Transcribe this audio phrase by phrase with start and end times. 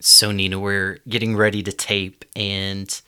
[0.00, 3.00] So, Nina, we're getting ready to tape and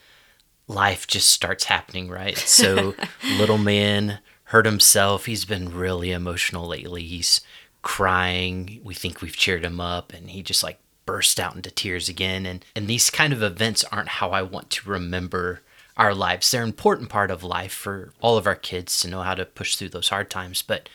[0.67, 2.37] life just starts happening, right?
[2.37, 2.95] So,
[3.39, 5.27] little man hurt himself.
[5.27, 7.03] He's been really emotional lately.
[7.03, 7.41] He's
[7.83, 8.81] crying.
[8.83, 12.47] We think we've cheered him up and he just like burst out into tears again.
[12.47, 15.63] And, and these kind of events aren't how I want to remember
[15.97, 16.51] our lives.
[16.51, 19.45] They're an important part of life for all of our kids to know how to
[19.45, 20.63] push through those hard times.
[20.63, 20.89] But,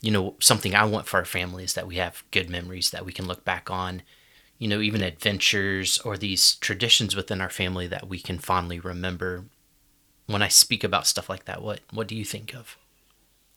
[0.00, 3.04] you know, something I want for our family is that we have good memories that
[3.04, 4.02] we can look back on
[4.58, 9.44] you know, even adventures or these traditions within our family that we can fondly remember.
[10.26, 12.76] When I speak about stuff like that, what what do you think of?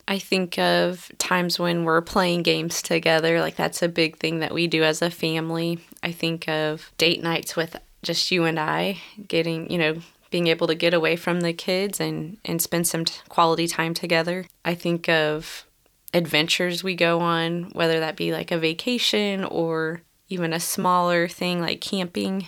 [0.08, 4.54] I think of times when we're playing games together, like that's a big thing that
[4.54, 5.78] we do as a family.
[6.02, 10.66] I think of date nights with just you and I, getting, you know, being able
[10.66, 14.46] to get away from the kids and and spend some t- quality time together.
[14.64, 15.66] I think of
[16.14, 20.02] adventures we go on, whether that be like a vacation or
[20.32, 22.46] even a smaller thing like camping.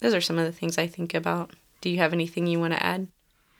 [0.00, 1.50] Those are some of the things I think about.
[1.80, 3.08] Do you have anything you want to add?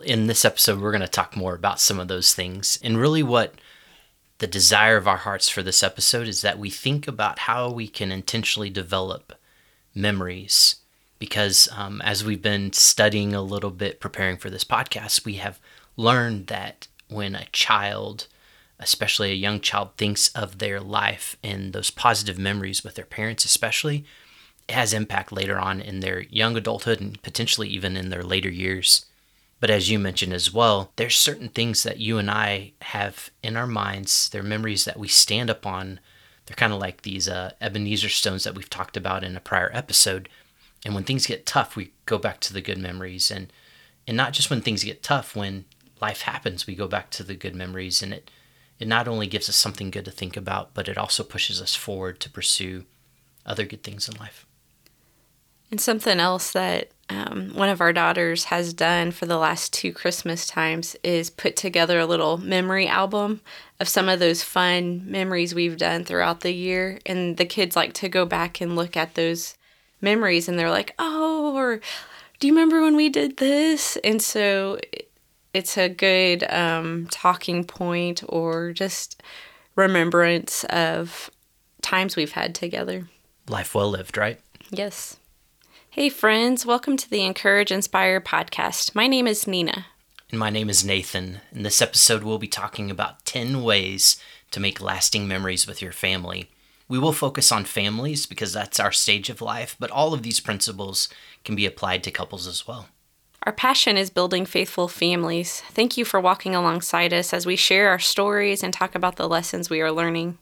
[0.05, 2.79] In this episode, we're going to talk more about some of those things.
[2.83, 3.55] And really, what
[4.39, 7.89] the desire of our hearts for this episode is that we think about how we
[7.89, 9.33] can intentionally develop
[9.95, 10.77] memories.
[11.19, 15.59] Because um, as we've been studying a little bit, preparing for this podcast, we have
[15.97, 18.27] learned that when a child
[18.79, 23.45] especially a young child, thinks of their life and those positive memories with their parents,
[23.45, 24.05] especially,
[24.69, 28.51] it has impact later on in their young adulthood and potentially even in their later
[28.51, 29.07] years.
[29.61, 33.57] But as you mentioned as well, there's certain things that you and I have in
[33.57, 36.01] our minds, they're memories that we stand upon.
[36.45, 39.71] They're kind of like these uh, Ebenezer stones that we've talked about in a prior
[39.73, 40.29] episode.
[40.85, 43.31] And when things get tough, we go back to the good memories.
[43.31, 43.51] And,
[44.07, 45.65] and not just when things get tough, when
[46.01, 48.03] life happens, we go back to the good memories.
[48.03, 48.31] And it,
[48.79, 51.75] it not only gives us something good to think about, but it also pushes us
[51.75, 52.85] forward to pursue
[53.45, 54.47] other good things in life.
[55.71, 59.93] And something else that um, one of our daughters has done for the last two
[59.93, 63.41] Christmas times is put together a little memory album
[63.81, 66.99] of some of those fun memories we've done throughout the year.
[67.05, 69.57] And the kids like to go back and look at those
[70.01, 71.81] memories and they're like, oh, or
[72.39, 73.97] do you remember when we did this?
[74.05, 74.79] And so
[75.57, 79.23] it's a good um, talking point or just
[79.75, 81.31] remembrance of
[81.81, 83.09] times we've had together.
[83.49, 84.39] Life well lived, right?
[84.69, 85.17] Yes.
[85.89, 88.95] Hey, friends, welcome to the Encourage Inspire podcast.
[88.95, 89.87] My name is Nina.
[90.29, 91.41] And my name is Nathan.
[91.53, 95.93] In this episode, we'll be talking about 10 ways to make lasting memories with your
[95.93, 96.51] family.
[96.87, 100.39] We will focus on families because that's our stage of life, but all of these
[100.39, 101.09] principles
[101.47, 102.89] can be applied to couples as well.
[103.47, 105.61] Our passion is building faithful families.
[105.71, 109.29] Thank you for walking alongside us as we share our stories and talk about the
[109.29, 110.39] lessons we are learning.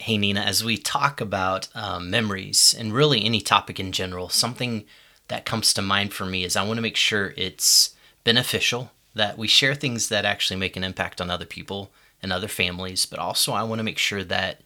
[0.00, 4.84] Hey, Nina, as we talk about um, memories and really any topic in general, something
[5.28, 7.94] that comes to mind for me is I want to make sure it's
[8.24, 12.48] beneficial, that we share things that actually make an impact on other people and other
[12.48, 14.62] families, but also I want to make sure that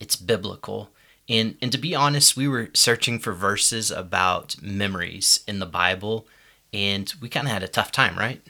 [0.00, 0.88] it's biblical.
[1.28, 6.26] And, and to be honest, we were searching for verses about memories in the Bible
[6.72, 8.42] and we kind of had a tough time, right?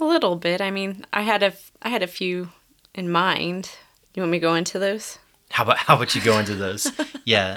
[0.00, 0.60] A little bit.
[0.60, 2.50] I mean, I had a I had a few
[2.94, 3.70] in mind.
[4.14, 5.18] You want me to go into those?
[5.50, 6.90] How about how about you go into those?
[7.24, 7.56] yeah,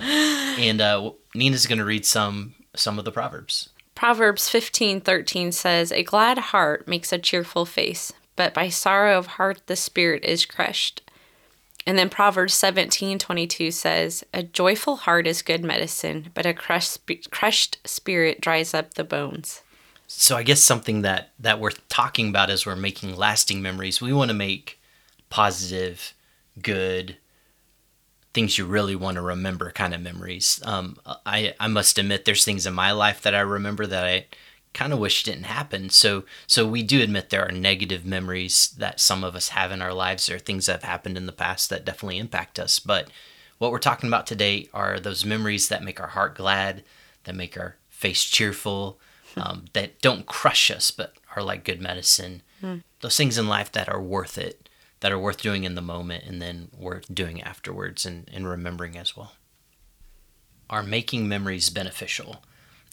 [0.59, 3.69] and uh, Nina's going to read some some of the proverbs.
[3.96, 9.28] Proverbs fifteen thirteen says, "A glad heart makes a cheerful face, but by sorrow of
[9.28, 11.02] heart the spirit is crushed."
[11.85, 16.53] And then Proverbs seventeen twenty two says, "A joyful heart is good medicine, but a
[16.53, 17.00] crushed
[17.31, 19.62] crushed spirit dries up the bones."
[20.16, 24.13] So I guess something that that we're talking about as we're making lasting memories, we
[24.13, 24.79] want to make
[25.29, 26.13] positive,
[26.62, 27.18] good
[28.34, 30.62] things you really want to remember kind of memories.
[30.63, 34.28] Um, I I must admit, there's things in my life that I remember that I
[34.73, 35.90] kind of wish didn't happen.
[35.90, 39.81] So so we do admit there are negative memories that some of us have in
[39.81, 40.29] our lives.
[40.29, 42.79] Are things that have happened in the past that definitely impact us.
[42.79, 43.09] But
[43.57, 46.84] what we're talking about today are those memories that make our heart glad,
[47.23, 48.99] that make our face cheerful,
[49.35, 52.41] um, that don't crush us but are like good medicine.
[52.62, 52.84] Mm.
[53.02, 54.70] Those things in life that are worth it,
[55.00, 58.97] that are worth doing in the moment and then worth doing afterwards and, and remembering
[58.97, 59.34] as well.
[60.70, 62.44] Are making memories beneficial?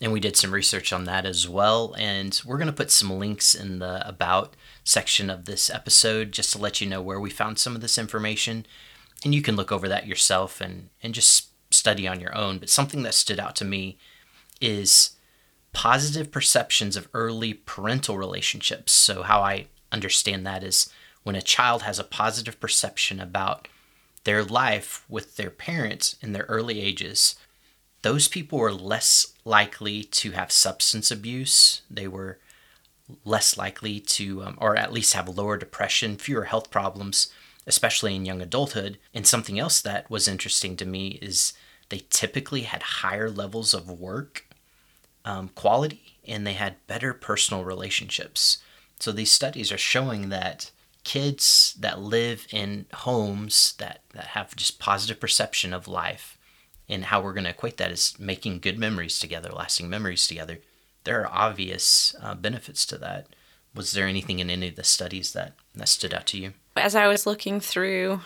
[0.00, 1.94] And we did some research on that as well.
[1.98, 6.52] And we're going to put some links in the About section of this episode just
[6.52, 8.66] to let you know where we found some of this information.
[9.24, 12.58] And you can look over that yourself and, and just study on your own.
[12.58, 13.98] But something that stood out to me
[14.60, 15.10] is
[15.72, 18.92] positive perceptions of early parental relationships.
[18.92, 23.68] So, how I understand that is when a child has a positive perception about
[24.24, 27.36] their life with their parents in their early ages,
[28.02, 31.82] those people were less likely to have substance abuse.
[31.90, 32.38] They were
[33.24, 37.32] less likely to, um, or at least have lower depression, fewer health problems,
[37.66, 38.98] especially in young adulthood.
[39.12, 41.52] And something else that was interesting to me is
[41.88, 44.46] they typically had higher levels of work
[45.24, 48.58] um, quality and they had better personal relationships.
[48.98, 50.70] So these studies are showing that
[51.04, 56.36] kids that live in homes that, that have just positive perception of life
[56.88, 60.58] and how we're going to equate that is making good memories together, lasting memories together.
[61.04, 63.28] There are obvious uh, benefits to that.
[63.74, 66.52] Was there anything in any of the studies that, that stood out to you?
[66.76, 68.20] As I was looking through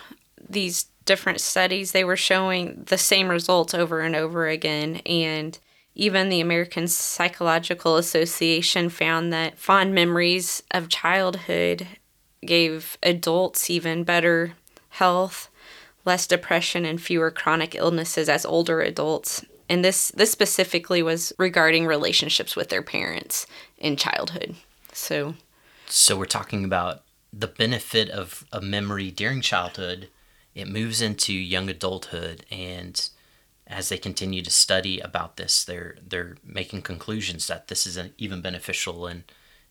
[0.49, 4.97] these different studies, they were showing the same results over and over again.
[5.07, 5.59] And
[5.95, 11.87] even the American Psychological Association found that fond memories of childhood
[12.45, 14.55] gave adults even better
[14.91, 15.49] health,
[16.05, 19.45] less depression, and fewer chronic illnesses as older adults.
[19.69, 23.47] And this this specifically was regarding relationships with their parents
[23.79, 24.57] in childhood.
[24.93, 25.35] So
[25.87, 27.03] so we're talking about
[27.33, 30.09] the benefit of a memory during childhood.
[30.55, 33.09] It moves into young adulthood and
[33.67, 38.43] as they continue to study about this, they're they're making conclusions that this is even
[38.43, 39.25] beneficial in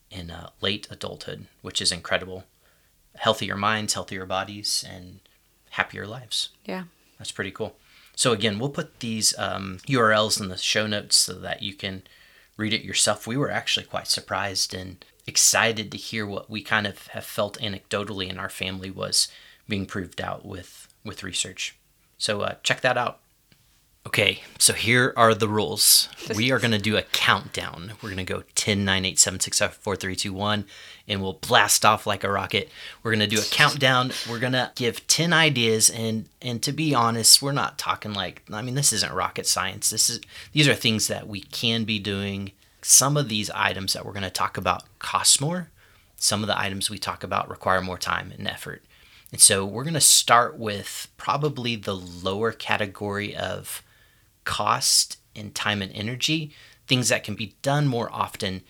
[0.10, 2.46] in uh, late adulthood, which is incredible.
[3.16, 5.20] Healthier minds, healthier bodies, and
[5.72, 6.50] happier lives.
[6.66, 6.84] Yeah,
[7.18, 7.76] that's pretty cool.
[8.16, 12.04] So again, we'll put these um, URLs in the show notes so that you can
[12.58, 13.26] read it yourself.
[13.26, 17.60] We were actually quite surprised and excited to hear what we kind of have felt
[17.60, 19.30] anecdotally in our family was
[19.68, 21.76] being proved out with with research.
[22.18, 23.20] So uh, check that out.
[24.06, 26.10] Okay, so here are the rules.
[26.36, 27.94] We are going to do a countdown.
[28.02, 30.66] We're going to go 10, 9, 8, 7, 6, 5, 4, 3, 2, 1,
[31.08, 32.70] and we'll blast off like a rocket.
[33.02, 34.12] We're going to do a countdown.
[34.30, 38.42] We're going to give 10 ideas and and to be honest, we're not talking like
[38.52, 39.90] I mean, this isn't rocket science.
[39.90, 40.22] This is
[40.54, 42.52] these are things that we can be doing.
[42.82, 45.70] Some of these items that we're going to talk about cost more.
[46.16, 48.82] Some of the items we talk about require more time and effort.
[49.32, 53.84] And so we're going to start with probably the lower category of
[54.44, 56.54] cost and time and energy,
[56.88, 58.62] things that can be done more often.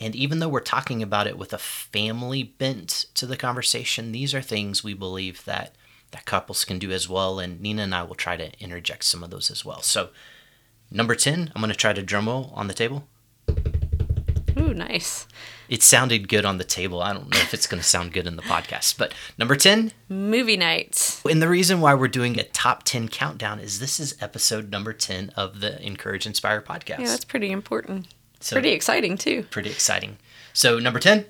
[0.00, 4.34] And even though we're talking about it with a family bent to the conversation, these
[4.34, 5.74] are things we believe that
[6.10, 7.40] that couples can do as well.
[7.40, 9.82] And Nina and I will try to interject some of those as well.
[9.82, 10.10] So,
[10.90, 13.08] number 10, I'm going to try to drum roll on the table.
[14.58, 15.26] Ooh, nice.
[15.68, 17.02] It sounded good on the table.
[17.02, 18.98] I don't know if it's going to sound good in the podcast.
[18.98, 21.22] But number 10, movie nights.
[21.28, 24.92] And the reason why we're doing a top 10 countdown is this is episode number
[24.92, 26.98] 10 of the Encourage Inspire podcast.
[26.98, 28.08] Yeah, that's pretty important.
[28.40, 29.44] So, pretty exciting, too.
[29.50, 30.18] Pretty exciting.
[30.52, 31.24] So, number 10,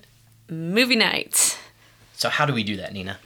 [0.50, 1.56] movie nights.
[2.15, 3.19] So, how do we do that, Nina?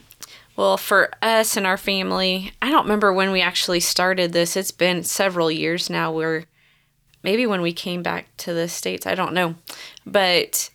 [0.57, 4.57] Well, for us and our family, I don't remember when we actually started this.
[4.57, 6.45] It's been several years now where
[7.23, 9.55] maybe when we came back to the States, I don't know.
[10.07, 10.71] But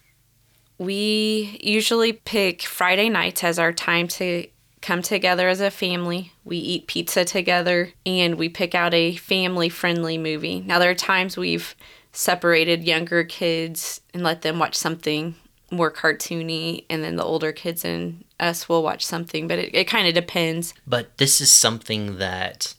[0.77, 4.47] we usually pick Friday nights as our time to
[4.81, 6.33] come together as a family.
[6.43, 10.59] We eat pizza together and we pick out a family friendly movie.
[10.59, 11.75] Now, there are times we've
[12.11, 15.35] separated younger kids and let them watch something
[15.71, 19.85] more cartoony, and then the older kids and us will watch something, but it, it
[19.85, 20.73] kind of depends.
[20.85, 22.75] But this is something that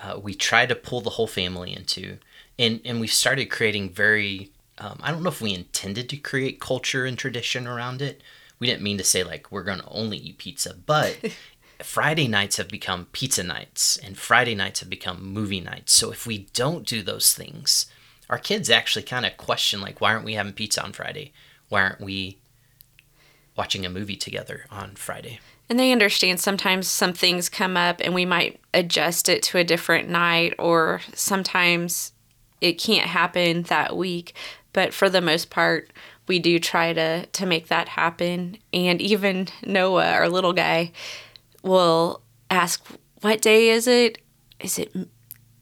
[0.00, 2.18] uh, we try to pull the whole family into
[2.58, 6.60] and and we've started creating very um, I don't know if we intended to create
[6.60, 8.22] culture and tradition around it.
[8.58, 11.18] We didn't mean to say like we're going to only eat pizza, but
[11.82, 15.92] Friday nights have become pizza nights and Friday nights have become movie nights.
[15.92, 17.86] So if we don't do those things,
[18.28, 21.32] our kids actually kind of question like why aren't we having pizza on Friday?
[21.68, 22.38] Why aren't we
[23.56, 25.40] watching a movie together on Friday?
[25.68, 29.64] And they understand sometimes some things come up and we might adjust it to a
[29.64, 32.12] different night or sometimes
[32.60, 34.34] it can't happen that week,
[34.72, 35.90] but for the most part,
[36.26, 38.58] we do try to to make that happen.
[38.72, 40.92] And even Noah, our little guy,
[41.62, 42.84] will ask,
[43.20, 44.18] "What day is it?
[44.60, 44.94] Is it?"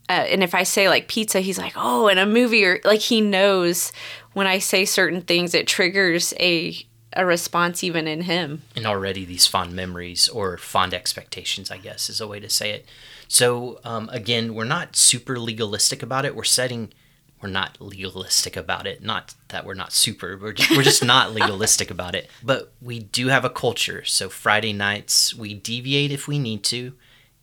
[0.07, 3.01] Uh, and if I say like pizza, he's like, "Oh, in a movie," or like
[3.01, 3.91] he knows
[4.33, 6.85] when I say certain things, it triggers a
[7.15, 8.63] a response even in him.
[8.75, 12.71] And already these fond memories or fond expectations, I guess, is a way to say
[12.71, 12.85] it.
[13.27, 16.35] So um, again, we're not super legalistic about it.
[16.35, 16.93] We're setting,
[17.41, 19.03] we're not legalistic about it.
[19.03, 20.37] Not that we're not super.
[20.37, 22.29] We're just, we're just not legalistic about it.
[22.43, 24.03] But we do have a culture.
[24.05, 26.93] So Friday nights we deviate if we need to,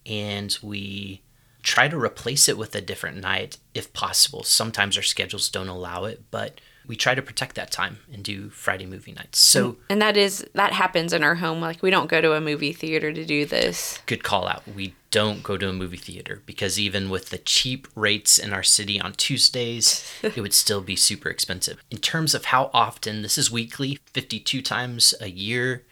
[0.05, 1.21] and we
[1.63, 4.43] try to replace it with a different night if possible.
[4.43, 8.49] Sometimes our schedules don't allow it, but we try to protect that time and do
[8.49, 9.39] Friday movie nights.
[9.39, 11.61] So And that is that happens in our home.
[11.61, 13.99] Like we don't go to a movie theater to do this.
[14.05, 14.63] good call out.
[14.67, 18.63] We don't go to a movie theater because even with the cheap rates in our
[18.63, 21.81] city on Tuesdays, it would still be super expensive.
[21.91, 25.83] In terms of how often, this is weekly, 52 times a year,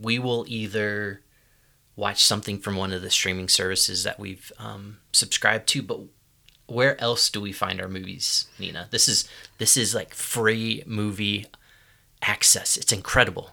[0.00, 1.22] we will either
[1.96, 6.00] watch something from one of the streaming services that we've um, subscribed to, but
[6.66, 8.88] where else do we find our movies, Nina?
[8.90, 11.46] This is this is like free movie
[12.22, 12.76] access.
[12.76, 13.50] It's incredible.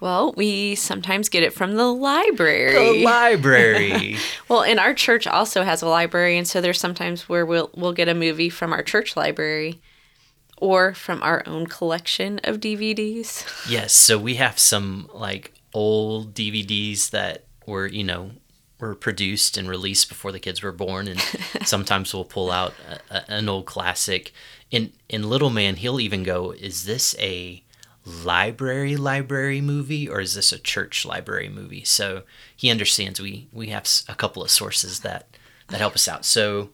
[0.00, 2.98] Well, we sometimes get it from the library.
[2.98, 4.16] The library.
[4.48, 7.92] well, and our church also has a library, and so there's sometimes where we'll we'll
[7.92, 9.80] get a movie from our church library
[10.58, 13.44] or from our own collection of DVDs.
[13.68, 18.32] Yes, so we have some like old DVDs that were, you know,
[18.82, 21.20] were produced and released before the kids were born, and
[21.64, 24.32] sometimes we'll pull out a, a, an old classic.
[24.72, 27.62] In in Little Man, he'll even go, "Is this a
[28.04, 32.24] library library movie or is this a church library movie?" So
[32.56, 35.28] he understands we we have a couple of sources that
[35.68, 36.24] that help us out.
[36.24, 36.70] So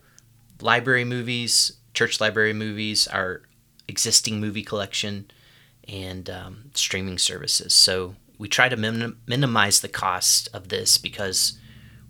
[0.63, 3.43] library movies, church library movies, our
[3.87, 5.31] existing movie collection
[5.87, 7.75] and um, streaming services.
[7.75, 11.59] So we try to minim- minimize the cost of this because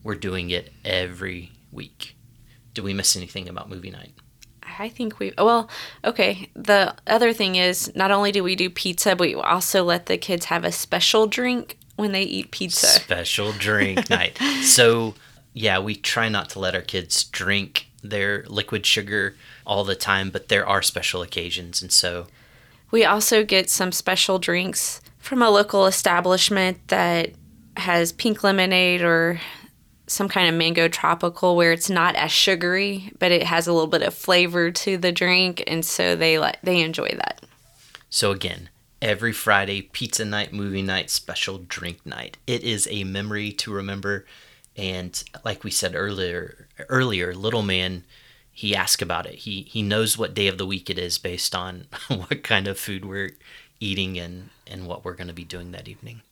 [0.02, 2.17] we're doing it every week.
[2.75, 4.12] Did we miss anything about movie night?
[4.78, 5.69] I think we well,
[6.05, 6.50] okay.
[6.55, 10.19] The other thing is not only do we do pizza, but we also let the
[10.19, 12.87] kids have a special drink when they eat pizza.
[12.87, 14.38] Special drink night.
[14.62, 15.14] So,
[15.52, 19.35] yeah, we try not to let our kids drink their liquid sugar
[19.67, 21.83] all the time, but there are special occasions.
[21.83, 22.28] And so,
[22.93, 27.33] We also get some special drinks from a local establishment that
[27.76, 29.40] has pink lemonade or
[30.09, 33.87] some kind of mango tropical where it's not as sugary, but it has a little
[33.87, 37.45] bit of flavor to the drink, and so they like they enjoy that.
[38.11, 42.38] So again, every Friday, pizza night, movie night, special drink night.
[42.47, 44.27] It is a memory to remember.
[44.77, 48.05] And like we said earlier, earlier, little man,
[48.50, 49.37] he asked about it.
[49.37, 52.79] He he knows what day of the week it is based on what kind of
[52.79, 53.37] food we're
[53.81, 56.23] eating and and what we're going to be doing that evening.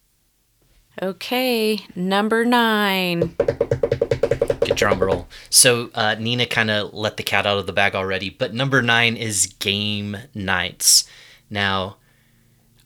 [1.03, 3.35] Okay, number nine.
[3.39, 5.29] Good drum roll.
[5.51, 8.81] So uh, Nina kind of let the cat out of the bag already, but number
[8.81, 11.07] nine is game nights.
[11.51, 11.97] Now,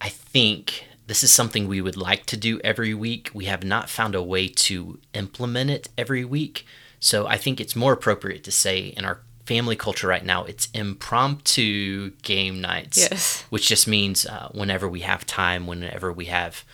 [0.00, 3.30] I think this is something we would like to do every week.
[3.32, 6.66] We have not found a way to implement it every week.
[6.98, 10.68] So I think it's more appropriate to say in our family culture right now, it's
[10.74, 12.98] impromptu game nights.
[12.98, 13.42] Yes.
[13.50, 16.64] Which just means uh, whenever we have time, whenever we have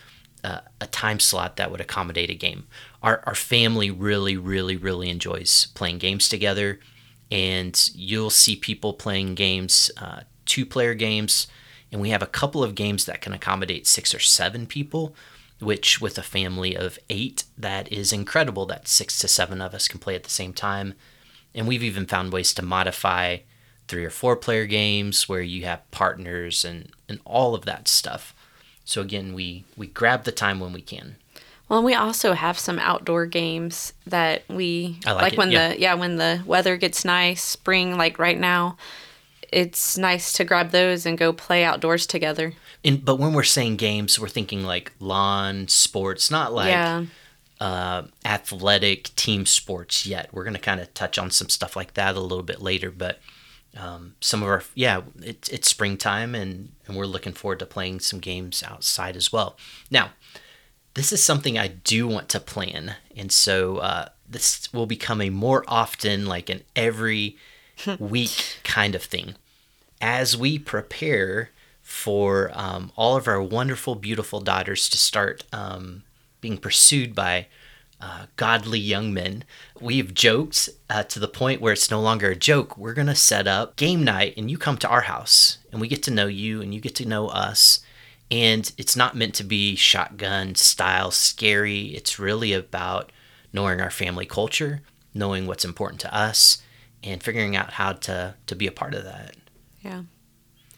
[0.47, 2.67] uh, a time slot that would accommodate a game.
[3.03, 6.79] Our, our family really, really, really enjoys playing games together.
[7.33, 11.49] And you'll see people playing games, uh, two player games.
[11.91, 15.17] And we have a couple of games that can accommodate six or seven people,
[15.61, 19.89] which with a family of eight, that is incredible that six to seven of us
[19.89, 20.95] can play at the same time.
[21.57, 23.39] And we've even found ways to modify
[23.89, 28.33] three or four player games where you have partners and, and all of that stuff.
[28.87, 31.17] So again, we we grab the time when we can.
[31.69, 35.71] Well, we also have some outdoor games that we I like it, when yeah.
[35.71, 38.79] the yeah when the weather gets nice, spring like right now.
[39.53, 42.55] It's nice to grab those and go play outdoors together.
[42.85, 47.07] And but when we're saying games, we're thinking like lawn sports, not like yeah.
[47.61, 50.29] uh, athletic team sports yet.
[50.33, 53.19] We're gonna kind of touch on some stuff like that a little bit later, but
[53.77, 58.01] um, some of our yeah, it's it's springtime and and we're looking forward to playing
[58.01, 59.57] some games outside as well.
[59.91, 60.11] Now,
[60.95, 65.31] this is something I do want to plan, and so uh, this will become a
[65.31, 67.37] more often like an every
[67.99, 69.35] week kind of thing
[70.01, 71.51] as we prepare
[71.83, 76.03] for um, all of our wonderful, beautiful daughters to start um,
[76.41, 77.47] being pursued by
[78.01, 79.45] uh, godly young men.
[79.81, 82.77] We've joked uh, to the point where it's no longer a joke.
[82.77, 85.89] We're going to set up game night and you come to our house and we
[85.89, 87.81] get to know you and you get to know us.
[88.31, 91.95] And it's not meant to be shotgun style scary.
[91.95, 93.13] It's really about
[93.53, 94.83] knowing our family culture,
[95.15, 96.63] knowing what's important to us,
[97.03, 99.37] and figuring out how to, to be a part of that.
[99.83, 100.03] Yeah.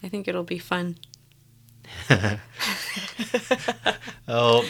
[0.03, 0.97] I think it'll be fun.
[4.31, 4.63] Oh,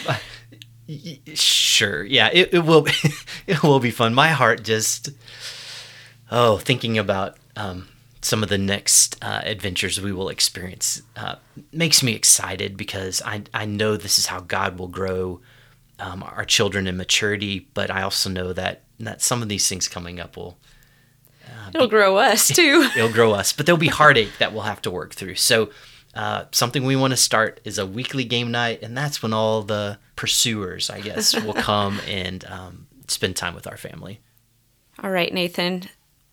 [1.34, 2.04] sure.
[2.04, 2.82] Yeah, it, it will.
[2.82, 2.92] Be,
[3.46, 4.14] it will be fun.
[4.14, 5.10] My heart just,
[6.30, 7.88] oh, thinking about um,
[8.22, 11.36] some of the next uh, adventures we will experience uh,
[11.72, 15.40] makes me excited because I I know this is how God will grow
[15.98, 17.68] um, our children in maturity.
[17.74, 20.58] But I also know that that some of these things coming up will
[21.74, 22.88] It'll grow us too.
[22.96, 25.36] it'll grow us, but there'll be heartache that we'll have to work through.
[25.36, 25.70] So
[26.14, 29.62] uh, something we want to start is a weekly game night, and that's when all
[29.62, 34.20] the pursuers, I guess, will come and um, spend time with our family.
[35.02, 35.84] All right, Nathan.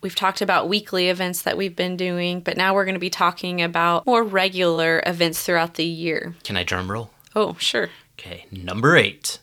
[0.01, 3.09] We've talked about weekly events that we've been doing, but now we're going to be
[3.09, 6.35] talking about more regular events throughout the year.
[6.43, 7.09] Can I drum roll?
[7.35, 7.89] Oh, sure.
[8.19, 9.39] Okay, number eight.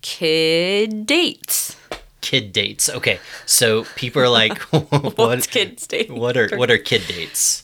[0.00, 1.76] Kid dates.
[2.20, 2.88] Kid dates.
[2.88, 5.18] Okay, so people are like, "What?
[5.18, 6.10] What's kids dates?
[6.10, 7.63] What are what are kid dates?"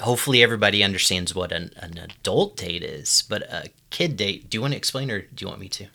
[0.00, 4.50] Hopefully, everybody understands what an, an adult date is, but a kid date.
[4.50, 5.86] Do you want to explain, or do you want me to?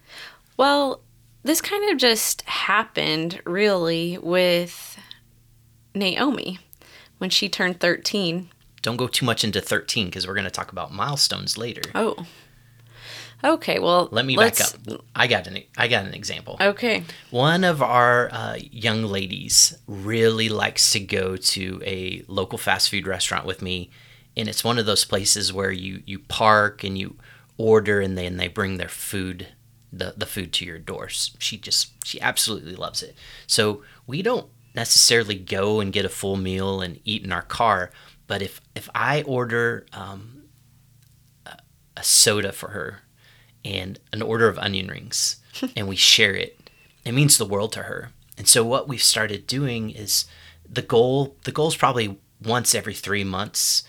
[0.58, 1.02] Well,
[1.44, 4.98] this kind of just happened really with
[5.96, 6.60] Naomi
[7.18, 8.50] when she turned 13.
[8.82, 11.82] Don't go too much into thirteen because we're going to talk about milestones later.
[11.94, 12.26] Oh.
[13.44, 15.06] Okay, well, Let me let's- back up.
[15.16, 16.58] I got an I got an example.
[16.60, 17.04] Okay.
[17.32, 23.08] One of our uh, young ladies really likes to go to a local fast food
[23.08, 23.90] restaurant with me,
[24.36, 27.16] and it's one of those places where you you park and you
[27.58, 29.48] order, and then they bring their food
[29.92, 31.32] the the food to your doors.
[31.40, 33.16] She just she absolutely loves it.
[33.48, 37.92] So we don't necessarily go and get a full meal and eat in our car,
[38.28, 40.44] but if if I order um,
[41.46, 41.58] a,
[41.96, 43.00] a soda for her
[43.64, 45.38] and an order of onion rings
[45.76, 46.70] and we share it.
[47.06, 48.12] It means the world to her.
[48.38, 50.26] And so what we've started doing is
[50.68, 53.84] the goal the goal is probably once every three months.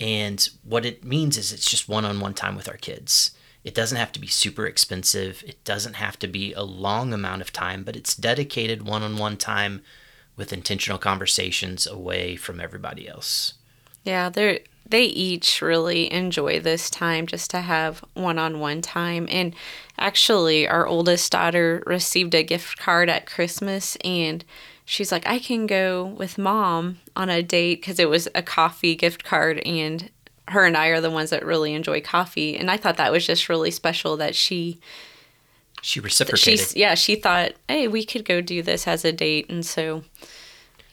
[0.00, 3.32] And what it means is it's just one-on-one time with our kids.
[3.64, 5.42] It doesn't have to be super expensive.
[5.46, 9.82] It doesn't have to be a long amount of time but it's dedicated one-on-one time
[10.36, 13.54] with intentional conversations away from everybody else.
[14.04, 19.28] Yeah, they they each really enjoy this time just to have one-on-one time.
[19.30, 19.54] And
[19.98, 24.44] actually, our oldest daughter received a gift card at Christmas, and
[24.84, 28.94] she's like, "I can go with mom on a date because it was a coffee
[28.94, 30.10] gift card, and
[30.48, 33.26] her and I are the ones that really enjoy coffee." And I thought that was
[33.26, 34.80] just really special that she
[35.82, 39.64] she reciprocated yeah she thought hey we could go do this as a date and
[39.64, 40.02] so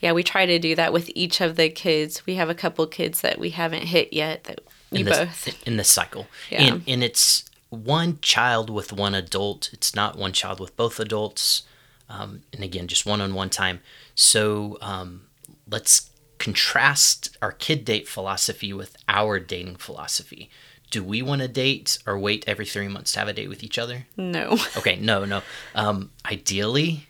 [0.02, 2.86] yeah we try to do that with each of the kids we have a couple
[2.88, 4.60] kids that we haven't hit yet that
[4.92, 6.28] we in this, both in this cycle.
[6.50, 6.64] Yeah.
[6.64, 9.70] And and it's one child with one adult.
[9.74, 11.64] It's not one child with both adults.
[12.08, 13.80] Um, and again, just one-on-one time.
[14.14, 15.24] So um,
[15.68, 20.52] let's contrast our kid date philosophy with our dating philosophy.
[20.92, 23.64] Do we want to date or wait every three months to have a date with
[23.64, 24.06] each other?
[24.16, 25.42] no Okay, no, no.
[25.74, 27.08] Um, ideally,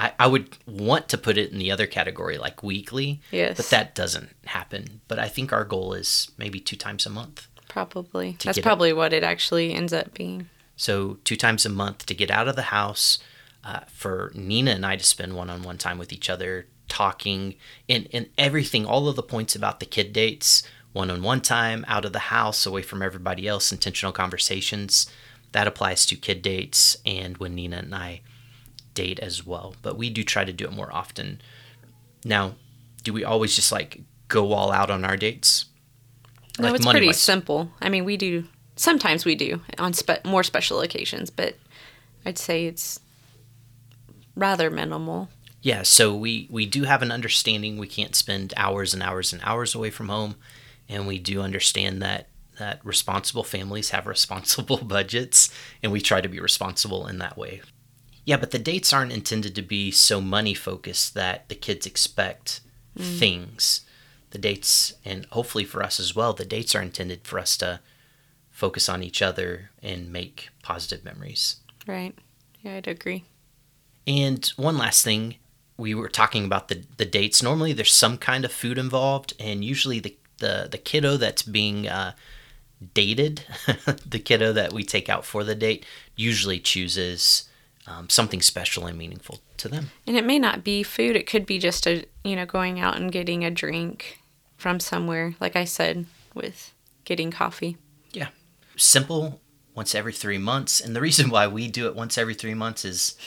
[0.00, 3.20] I, I would want to put it in the other category, like weekly.
[3.30, 3.56] Yes.
[3.58, 5.00] But that doesn't happen.
[5.08, 7.48] But I think our goal is maybe two times a month.
[7.68, 11.68] probably that's get it- probably what it actually ends up being So two times a
[11.68, 13.18] month to get out of the house,
[13.62, 17.54] uh, for Nina and I to spend one-on-one time with each other, talking
[17.88, 22.12] and and everything, all of the points about the kid dates, one-on-one time, out of
[22.14, 25.06] the house, away from everybody else, intentional conversations.
[25.52, 28.22] That applies to kid dates and when Nina and I
[28.94, 29.74] date as well.
[29.82, 31.40] But we do try to do it more often.
[32.24, 32.54] Now,
[33.02, 35.66] do we always just like go all out on our dates?
[36.58, 37.20] no Like it's pretty money-wise?
[37.20, 38.44] simple i mean we do
[38.76, 41.54] sometimes we do on spe- more special occasions but
[42.26, 43.00] i'd say it's
[44.34, 45.28] rather minimal
[45.62, 49.42] Yeah, so we we do have an understanding we can't spend hours and hours and
[49.44, 50.34] hours away from home,
[50.88, 55.50] and we do understand that that responsible families have responsible budgets,
[55.82, 57.60] and we try to be responsible in that way.
[58.30, 62.60] Yeah, but the dates aren't intended to be so money focused that the kids expect
[62.96, 63.80] things.
[64.30, 67.80] The dates, and hopefully for us as well, the dates are intended for us to
[68.52, 71.56] focus on each other and make positive memories.
[71.88, 72.14] right
[72.62, 73.24] yeah i'd agree
[74.06, 75.34] And one last thing,
[75.76, 77.42] we were talking about the, the dates.
[77.42, 81.88] Normally, there's some kind of food involved, and usually the the, the kiddo that's being
[81.88, 82.12] uh,
[82.94, 83.42] dated,
[84.06, 87.49] the kiddo that we take out for the date, usually chooses
[87.86, 89.90] um, something special and meaningful to them.
[90.06, 91.16] And it may not be food.
[91.16, 94.18] It could be just a you know going out and getting a drink
[94.56, 95.34] from somewhere.
[95.40, 96.72] Like I said, with
[97.04, 97.76] getting coffee.
[98.12, 98.28] Yeah,
[98.76, 99.40] simple,
[99.74, 100.80] once every three months.
[100.80, 103.16] And the reason why we do it once every three months is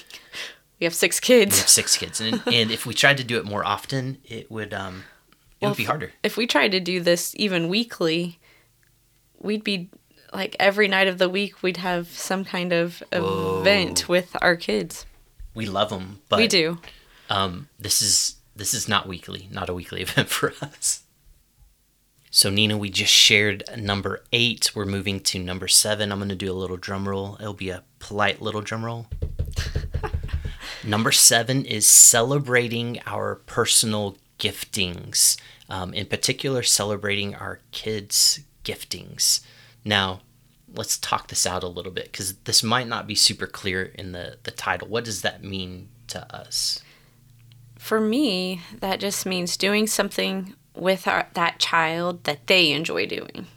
[0.80, 1.56] We have six kids.
[1.56, 4.52] we have six kids, and, and if we tried to do it more often, it
[4.52, 5.04] would um,
[5.62, 6.12] it Well, would be harder.
[6.24, 8.39] If we tried to do this even weekly,
[9.39, 9.89] we'd be
[10.34, 15.06] like every night of the week we'd have some kind of event with our kids.
[15.54, 16.80] We love them, but we do.
[17.30, 21.04] um, this is this is not weekly, not a weekly event for us.
[22.32, 24.72] So Nina, we just shared number eight.
[24.76, 26.12] We're moving to number seven.
[26.12, 27.38] I'm gonna do a little drum roll.
[27.39, 29.08] It'll be a polite little drum roll.
[30.84, 35.38] number seven is celebrating our personal giftings,
[35.69, 39.41] um, in particular, celebrating our kids' giftings.
[39.86, 40.22] Now,
[40.74, 44.12] let's talk this out a little bit because this might not be super clear in
[44.12, 44.88] the, the title.
[44.88, 46.82] What does that mean to us?
[47.78, 53.48] For me, that just means doing something with our, that child that they enjoy doing.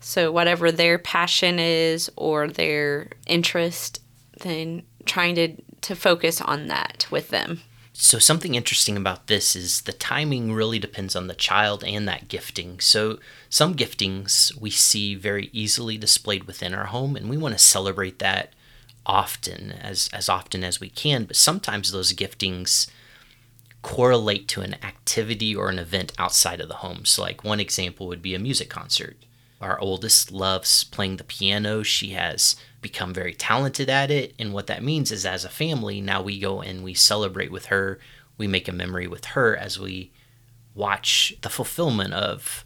[0.00, 4.00] So, whatever their passion is or their interest,
[4.40, 7.62] then trying to, to focus on that with them.
[7.96, 12.26] So, something interesting about this is the timing really depends on the child and that
[12.26, 12.80] gifting.
[12.80, 17.64] So, some giftings we see very easily displayed within our home, and we want to
[17.64, 18.52] celebrate that
[19.06, 21.24] often, as, as often as we can.
[21.24, 22.90] But sometimes those giftings
[23.82, 27.04] correlate to an activity or an event outside of the home.
[27.04, 29.16] So, like one example would be a music concert.
[29.60, 31.84] Our oldest loves playing the piano.
[31.84, 34.34] She has become very talented at it.
[34.38, 37.66] And what that means is, as a family, now we go and we celebrate with
[37.66, 37.98] her.
[38.36, 40.12] We make a memory with her as we
[40.74, 42.64] watch the fulfillment of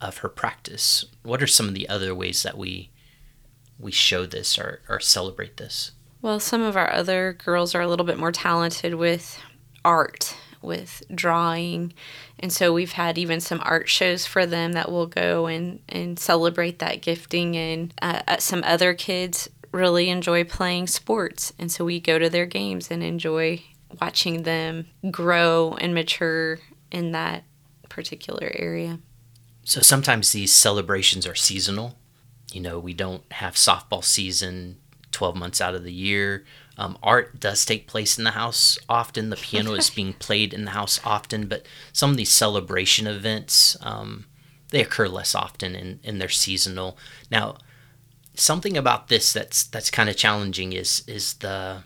[0.00, 1.04] of her practice.
[1.22, 2.90] What are some of the other ways that we
[3.78, 5.92] we show this or, or celebrate this?
[6.20, 9.40] Well, some of our other girls are a little bit more talented with
[9.84, 11.92] art, with drawing.
[12.38, 16.18] And so we've had even some art shows for them that will go and, and
[16.18, 17.56] celebrate that gifting.
[17.56, 21.52] And uh, uh, some other kids really enjoy playing sports.
[21.58, 23.62] And so we go to their games and enjoy
[24.00, 26.58] watching them grow and mature
[26.90, 27.44] in that
[27.88, 28.98] particular area.
[29.64, 31.96] So sometimes these celebrations are seasonal.
[32.52, 34.78] You know, we don't have softball season
[35.12, 36.44] 12 months out of the year.
[36.82, 39.30] Um, art does take place in the house often.
[39.30, 43.76] The piano is being played in the house often, but some of these celebration events,
[43.82, 44.26] um,
[44.70, 46.98] they occur less often and, and they're seasonal.
[47.30, 47.58] Now,
[48.34, 51.84] something about this that's that's kind of challenging is is the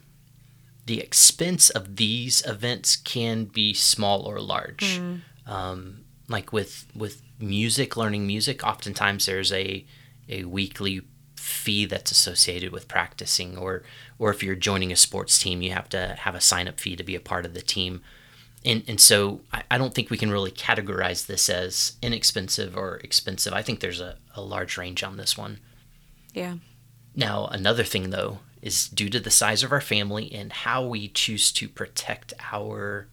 [0.86, 4.98] the expense of these events can be small or large.
[4.98, 5.20] Mm.
[5.46, 9.84] Um, like with with music, learning music, oftentimes there's a
[10.26, 11.02] a weekly
[11.46, 13.82] fee that's associated with practicing or
[14.18, 16.96] or if you're joining a sports team you have to have a sign up fee
[16.96, 18.02] to be a part of the team.
[18.64, 22.96] And and so I, I don't think we can really categorize this as inexpensive or
[22.96, 23.52] expensive.
[23.52, 25.60] I think there's a, a large range on this one.
[26.34, 26.56] Yeah.
[27.14, 31.06] Now another thing though is due to the size of our family and how we
[31.08, 33.06] choose to protect our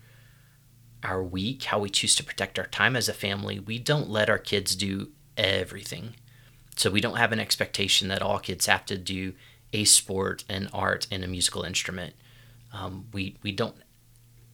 [1.03, 4.29] our week how we choose to protect our time as a family we don't let
[4.29, 6.15] our kids do everything
[6.75, 9.33] so we don't have an expectation that all kids have to do
[9.71, 12.13] a sport, an art, and a musical instrument.
[12.71, 13.75] Um, we we don't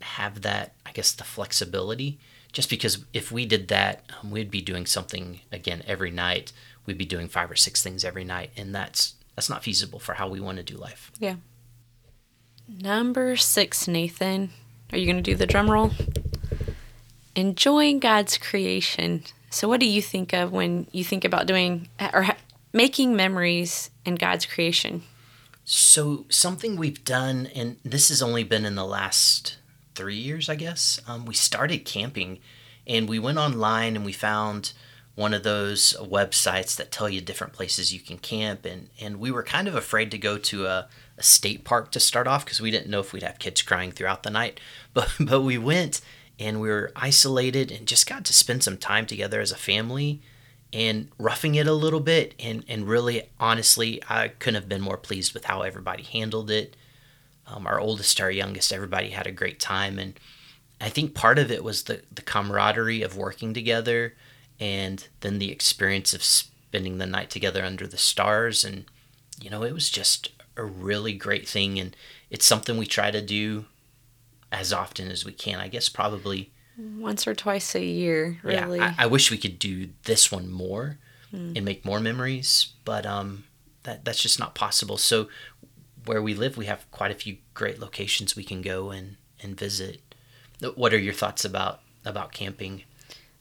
[0.01, 0.73] have that.
[0.86, 2.19] I guess the flexibility.
[2.51, 6.51] Just because if we did that, um, we'd be doing something again every night.
[6.86, 10.15] We'd be doing five or six things every night, and that's that's not feasible for
[10.15, 11.12] how we want to do life.
[11.19, 11.36] Yeah.
[12.67, 14.51] Number six, Nathan.
[14.91, 15.91] Are you going to do the drum roll?
[17.36, 19.23] Enjoying God's creation.
[19.49, 22.27] So, what do you think of when you think about doing or
[22.73, 25.03] making memories in God's creation?
[25.65, 29.57] So, something we've done, and this has only been in the last
[29.95, 31.01] three years, I guess.
[31.07, 32.39] Um, we started camping
[32.88, 34.73] and we went online and we found
[35.15, 38.65] one of those websites that tell you different places you can camp.
[38.65, 41.99] And, and we were kind of afraid to go to a, a state park to
[41.99, 44.59] start off because we didn't know if we'd have kids crying throughout the night.
[44.93, 46.01] But, but we went
[46.39, 50.21] and we were isolated and just got to spend some time together as a family
[50.71, 52.34] and roughing it a little bit.
[52.39, 56.75] And, and really honestly i couldn't have been more pleased with how everybody handled it.
[57.45, 59.99] Um, our oldest our youngest everybody had a great time.
[59.99, 60.19] And
[60.80, 64.15] i think part of it was the, the camaraderie of working together
[64.60, 68.63] and then the experience of spending the night together under the stars.
[68.63, 68.86] And
[69.41, 71.80] you know it was just a really great thing.
[71.80, 71.95] And
[72.30, 73.65] it's something we try to do
[74.51, 75.59] as often as we can.
[75.59, 78.39] I guess probably once or twice a year.
[78.43, 78.79] Really.
[78.79, 80.97] Yeah, I, I wish we could do this one more
[81.33, 81.55] mm.
[81.55, 83.45] and make more memories, but um,
[83.83, 84.97] that that's just not possible.
[84.97, 85.29] So
[86.05, 89.57] where we live, we have quite a few great locations we can go and and
[89.57, 90.01] visit.
[90.75, 92.83] What are your thoughts about about camping?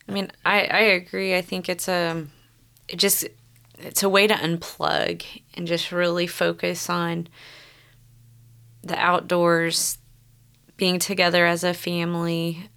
[0.09, 1.37] I mean, I I agree.
[1.37, 2.33] I think it's a um,
[2.89, 3.27] it just
[3.79, 7.29] it's a way to unplug and just really focus on
[8.83, 9.99] the outdoors,
[10.79, 12.71] being together as a family,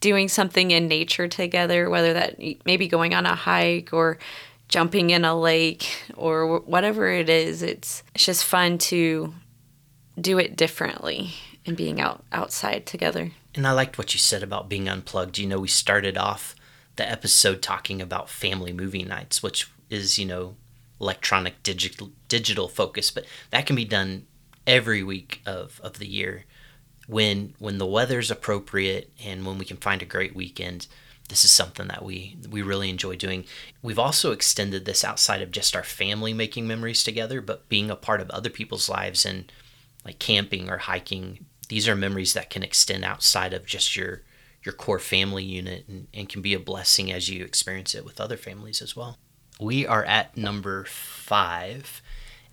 [0.00, 4.18] doing something in nature together, whether that maybe going on a hike or
[4.68, 7.62] jumping in a lake or whatever it is.
[7.62, 9.32] It's it's just fun to
[10.20, 11.34] do it differently
[11.64, 13.30] and being out outside together.
[13.54, 15.38] And I liked what you said about being unplugged.
[15.38, 16.56] You know, we started off
[16.96, 20.56] the episode talking about family movie nights, which is, you know,
[21.00, 24.26] electronic digital digital focus, but that can be done
[24.66, 26.44] every week of, of the year
[27.06, 30.86] when when the weather's appropriate and when we can find a great weekend,
[31.28, 33.44] this is something that we we really enjoy doing.
[33.80, 37.96] We've also extended this outside of just our family making memories together, but being a
[37.96, 39.50] part of other people's lives and
[40.04, 41.46] like camping or hiking.
[41.68, 44.22] These are memories that can extend outside of just your
[44.64, 48.20] your core family unit and, and can be a blessing as you experience it with
[48.20, 49.18] other families as well.
[49.60, 52.02] We are at number five,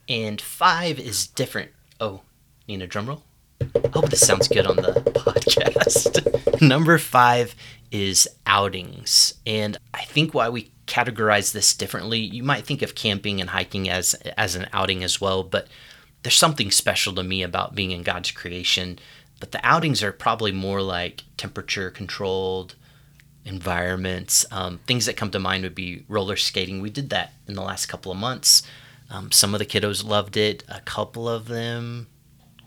[0.08, 1.72] and five is different.
[2.00, 2.22] Oh,
[2.68, 3.24] need a drum roll?
[3.62, 6.62] I hope this sounds good on the podcast.
[6.62, 7.56] number five
[7.92, 9.34] is outings.
[9.46, 13.90] And I think why we categorize this differently, you might think of camping and hiking
[13.90, 15.68] as as an outing as well, but
[16.24, 19.00] there's something special to me about being in God's creation.
[19.40, 22.76] But the outings are probably more like temperature controlled
[23.46, 24.46] environments.
[24.52, 26.82] Um, things that come to mind would be roller skating.
[26.82, 28.64] We did that in the last couple of months.
[29.10, 30.64] Um, some of the kiddos loved it.
[30.68, 32.08] A couple of them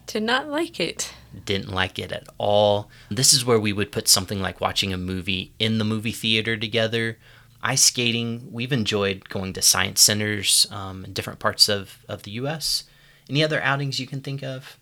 [0.07, 1.13] did not like it.
[1.45, 2.91] Didn't like it at all.
[3.11, 6.57] This is where we would put something like watching a movie in the movie theater
[6.57, 7.19] together.
[7.63, 12.33] Ice skating, we've enjoyed going to science centers um, in different parts of, of the
[12.33, 12.85] U.S.
[13.31, 14.77] Any other outings you can think of?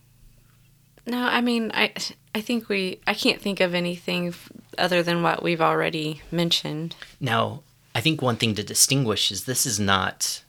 [1.06, 1.92] No, I mean, I
[2.34, 4.34] I think we I can't think of anything
[4.78, 6.94] other than what we've already mentioned.
[7.18, 7.62] Now,
[7.94, 10.44] I think one thing to distinguish is this is not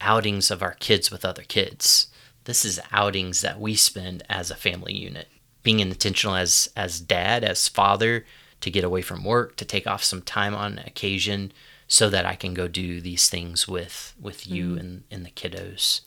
[0.00, 2.08] outings of our kids with other kids.
[2.44, 5.28] This is outings that we spend as a family unit.
[5.62, 8.26] Being intentional as as dad, as father,
[8.60, 11.52] to get away from work, to take off some time on occasion
[11.86, 14.80] so that I can go do these things with with you mm.
[14.80, 16.00] and, and the kiddos.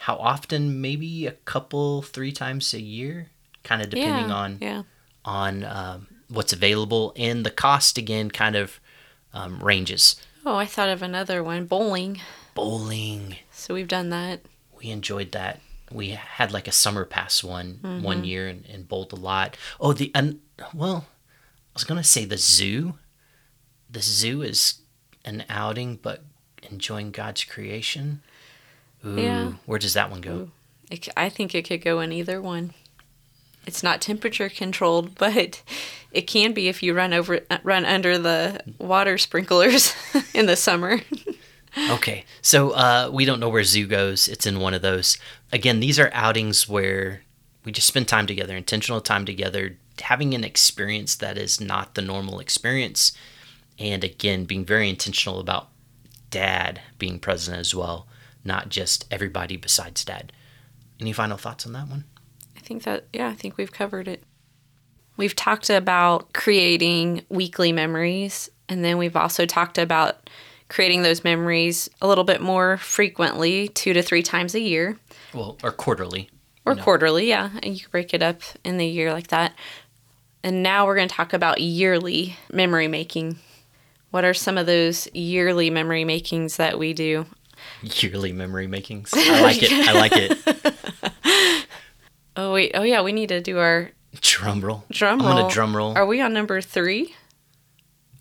[0.00, 0.80] How often?
[0.80, 3.30] Maybe a couple, three times a year,
[3.64, 4.82] kind of depending yeah, on yeah.
[5.24, 8.78] on um, what's available and the cost again kind of
[9.32, 10.14] um, ranges.
[10.46, 12.20] Oh, I thought of another one, bowling.
[12.54, 13.36] Bowling.
[13.50, 14.40] So we've done that
[14.84, 15.60] we enjoyed that.
[15.94, 18.02] We had like a summer pass one mm-hmm.
[18.02, 19.56] one year and, and bowled a lot.
[19.80, 20.40] Oh, the and
[20.74, 22.94] well, I was gonna say the zoo.
[23.88, 24.80] The zoo is
[25.24, 26.24] an outing, but
[26.70, 28.22] enjoying God's creation.
[29.06, 29.52] Ooh, yeah.
[29.66, 30.50] Where does that one go?
[30.90, 32.74] It, I think it could go in either one.
[33.66, 35.62] It's not temperature controlled, but
[36.12, 39.94] it can be if you run over run under the water sprinklers
[40.34, 41.00] in the summer.
[41.90, 44.28] okay, so uh, we don't know where zoo goes.
[44.28, 45.18] It's in one of those.
[45.54, 47.22] Again, these are outings where
[47.64, 52.02] we just spend time together, intentional time together, having an experience that is not the
[52.02, 53.12] normal experience.
[53.78, 55.68] And again, being very intentional about
[56.30, 58.08] dad being present as well,
[58.44, 60.32] not just everybody besides dad.
[61.00, 62.02] Any final thoughts on that one?
[62.56, 64.24] I think that, yeah, I think we've covered it.
[65.16, 70.28] We've talked about creating weekly memories, and then we've also talked about
[70.68, 74.98] creating those memories a little bit more frequently, two to three times a year.
[75.34, 76.30] Well, or quarterly.
[76.66, 77.50] Or quarterly, yeah.
[77.62, 79.52] And you can break it up in the year like that.
[80.42, 83.38] And now we're going to talk about yearly memory making.
[84.10, 87.26] What are some of those yearly memory makings that we do?
[87.82, 89.10] Yearly memory makings.
[89.14, 89.72] I like it.
[89.72, 91.66] I like it.
[92.36, 92.72] oh wait.
[92.74, 93.02] Oh yeah.
[93.02, 94.84] We need to do our drum roll.
[94.90, 95.28] Drum roll.
[95.28, 95.96] I'm gonna drum roll.
[95.96, 97.14] Are we on number three?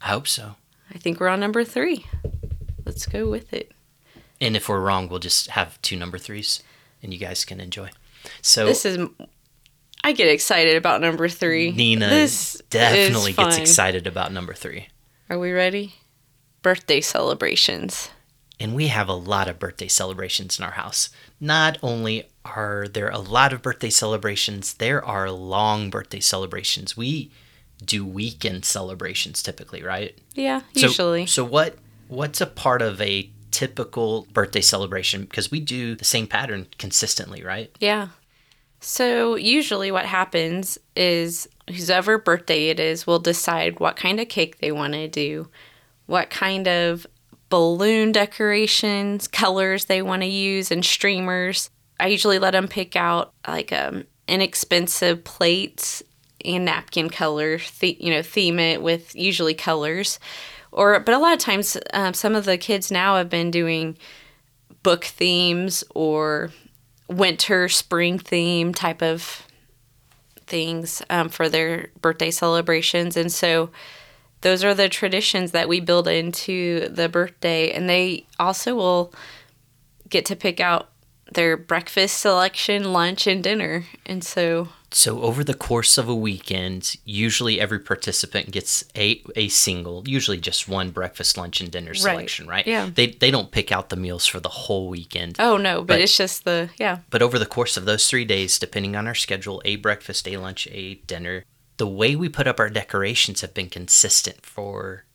[0.01, 0.55] I hope so.
[0.93, 2.05] I think we're on number three.
[2.85, 3.71] Let's go with it.
[4.41, 6.61] And if we're wrong, we'll just have two number threes
[7.03, 7.89] and you guys can enjoy.
[8.41, 9.07] So this is
[10.03, 11.71] I get excited about number three.
[11.71, 14.87] Nina this definitely gets excited about number three.
[15.29, 15.95] Are we ready?
[16.61, 18.09] Birthday celebrations.
[18.59, 21.09] And we have a lot of birthday celebrations in our house.
[21.39, 26.95] Not only are there a lot of birthday celebrations, there are long birthday celebrations.
[26.95, 27.31] We
[27.83, 30.17] do weekend celebrations typically, right?
[30.33, 31.25] Yeah, usually.
[31.25, 36.03] So, so what what's a part of a typical birthday celebration because we do the
[36.03, 37.73] same pattern consistently, right?
[37.79, 38.09] Yeah.
[38.81, 44.57] So, usually what happens is whoever birthday it is will decide what kind of cake
[44.57, 45.47] they want to do,
[46.07, 47.07] what kind of
[47.49, 51.69] balloon decorations, colors they want to use, and streamers.
[51.99, 56.03] I usually let them pick out like um, inexpensive plates
[56.43, 60.19] and napkin color, you know, theme it with usually colors.
[60.73, 63.95] Or, but a lot of times, um, some of the kids now have been doing
[64.81, 66.51] book themes or
[67.07, 69.47] winter, spring theme type of
[70.47, 73.15] things um, for their birthday celebrations.
[73.15, 73.69] And so
[74.41, 77.71] those are the traditions that we build into the birthday.
[77.71, 79.13] And they also will
[80.09, 80.89] get to pick out
[81.31, 83.85] their breakfast selection, lunch, and dinner.
[84.05, 89.47] And so So over the course of a weekend, usually every participant gets a a
[89.49, 92.65] single, usually just one breakfast, lunch, and dinner selection, right?
[92.67, 92.89] Yeah.
[92.93, 95.37] They they don't pick out the meals for the whole weekend.
[95.39, 96.99] Oh no, but, But- it's just the yeah.
[97.09, 100.37] But over the course of those three days, depending on our schedule, a breakfast, a
[100.37, 101.43] lunch, a dinner,
[101.77, 105.05] the way we put up our decorations have been consistent for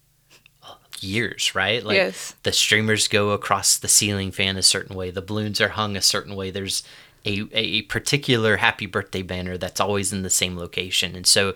[1.00, 1.84] years, right?
[1.84, 2.34] Like Yes.
[2.42, 6.02] the streamers go across the ceiling fan a certain way, the balloons are hung a
[6.02, 6.50] certain way.
[6.50, 6.82] There's
[7.28, 11.14] a, a particular happy birthday banner that's always in the same location.
[11.14, 11.54] And so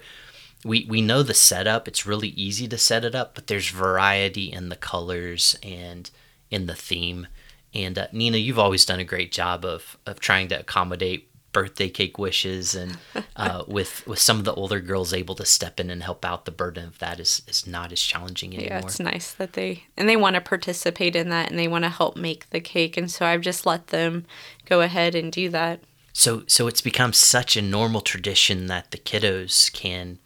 [0.65, 1.89] we, we know the setup.
[1.89, 6.11] It's really easy to set it up, but there's variety in the colors and
[6.51, 7.27] in the theme.
[7.75, 11.89] And uh, Nina, you've always done a great job of, of trying to accommodate birthday
[11.89, 12.99] cake wishes, and
[13.37, 16.45] uh, with with some of the older girls able to step in and help out,
[16.45, 18.79] the burden of that is is not as challenging anymore.
[18.79, 21.85] Yeah, it's nice that they and they want to participate in that and they want
[21.85, 24.25] to help make the cake and so I've just let them
[24.67, 25.81] go ahead and do that.
[26.13, 30.19] So so it's become such a normal tradition that the kiddos can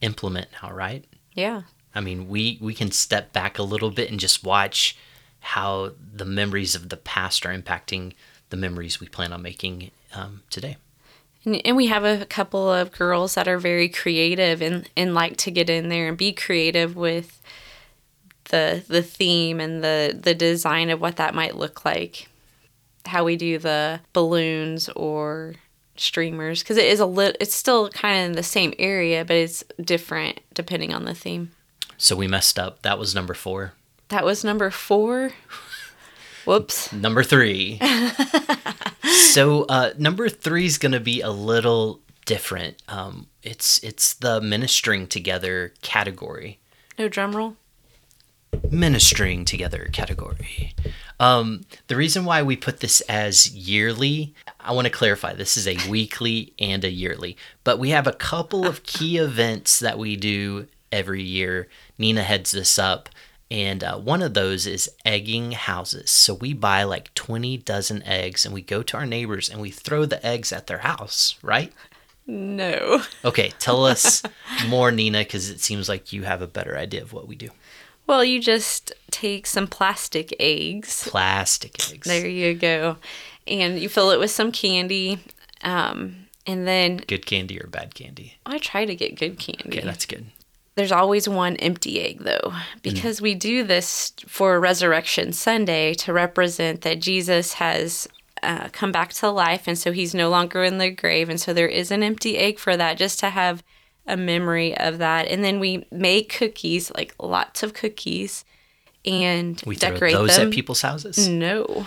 [0.00, 1.04] implement now, right?
[1.34, 1.62] Yeah.
[1.94, 4.96] I mean, we we can step back a little bit and just watch
[5.40, 8.12] how the memories of the past are impacting
[8.50, 10.76] the memories we plan on making um, today.
[11.44, 15.36] And, and we have a couple of girls that are very creative and, and like
[15.38, 17.40] to get in there and be creative with
[18.50, 22.28] the the theme and the the design of what that might look like.
[23.04, 25.54] How we do the balloons or
[25.96, 29.34] streamers because it is a lit it's still kind of in the same area but
[29.34, 31.50] it's different depending on the theme.
[31.96, 32.82] So we messed up.
[32.82, 33.72] That was number four.
[34.08, 35.32] That was number 4.
[36.46, 36.92] Whoops.
[36.92, 37.80] Number three.
[39.32, 42.80] so uh, number three is going to be a little different.
[42.88, 46.60] Um, it's it's the ministering together category.
[46.98, 47.56] No drum roll.
[48.70, 50.74] Ministering together category.
[51.18, 55.66] Um, the reason why we put this as yearly, I want to clarify this is
[55.66, 60.16] a weekly and a yearly, but we have a couple of key events that we
[60.16, 61.68] do every year.
[61.98, 63.08] Nina heads this up,
[63.50, 66.10] and uh, one of those is egging houses.
[66.10, 69.70] So we buy like 20 dozen eggs and we go to our neighbors and we
[69.70, 71.72] throw the eggs at their house, right?
[72.26, 73.02] No.
[73.24, 74.22] Okay, tell us
[74.68, 77.50] more, Nina, because it seems like you have a better idea of what we do.
[78.06, 81.06] Well, you just take some plastic eggs.
[81.08, 82.06] Plastic eggs.
[82.06, 82.96] There you go.
[83.46, 85.20] And you fill it with some candy.
[85.62, 88.34] Um, and then Good candy or bad candy?
[88.44, 89.64] I try to get good candy.
[89.66, 90.26] Okay, that's good.
[90.76, 96.82] There's always one empty egg, though, because we do this for Resurrection Sunday to represent
[96.82, 98.06] that Jesus has
[98.42, 101.30] uh, come back to life, and so he's no longer in the grave.
[101.30, 103.64] And so there is an empty egg for that, just to have
[104.06, 105.26] a memory of that.
[105.28, 108.44] And then we make cookies, like lots of cookies,
[109.06, 110.48] and We throw decorate those them.
[110.48, 111.26] at people's houses.
[111.26, 111.86] No.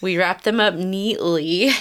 [0.00, 1.72] We wrap them up neatly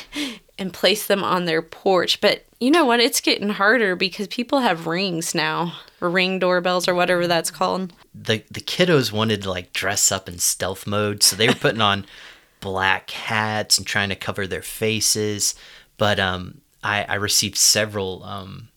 [0.60, 2.22] and place them on their porch.
[2.22, 3.00] But you know what?
[3.00, 7.93] It's getting harder because people have rings now, or ring doorbells, or whatever that's called.
[8.13, 11.82] The the kiddos wanted to like dress up in stealth mode, so they were putting
[11.82, 12.06] on
[12.60, 15.56] black hats and trying to cover their faces.
[15.98, 18.70] But um, I, I received several um,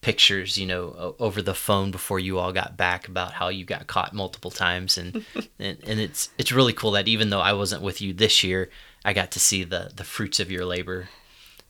[0.00, 3.86] pictures, you know, over the phone before you all got back about how you got
[3.86, 5.24] caught multiple times, and
[5.58, 8.70] and, and it's it's really cool that even though I wasn't with you this year,
[9.04, 11.08] I got to see the the fruits of your labor.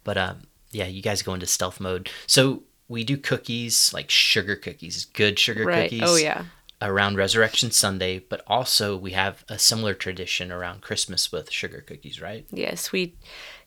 [0.04, 2.10] But um, yeah, you guys go into stealth mode.
[2.26, 5.84] So we do cookies, like sugar cookies, good sugar Right.
[5.90, 6.44] cookies Oh, yeah.
[6.82, 12.20] around Resurrection Sunday, but also we have a similar tradition around Christmas with sugar cookies,
[12.20, 12.44] right?
[12.50, 13.14] Yes, we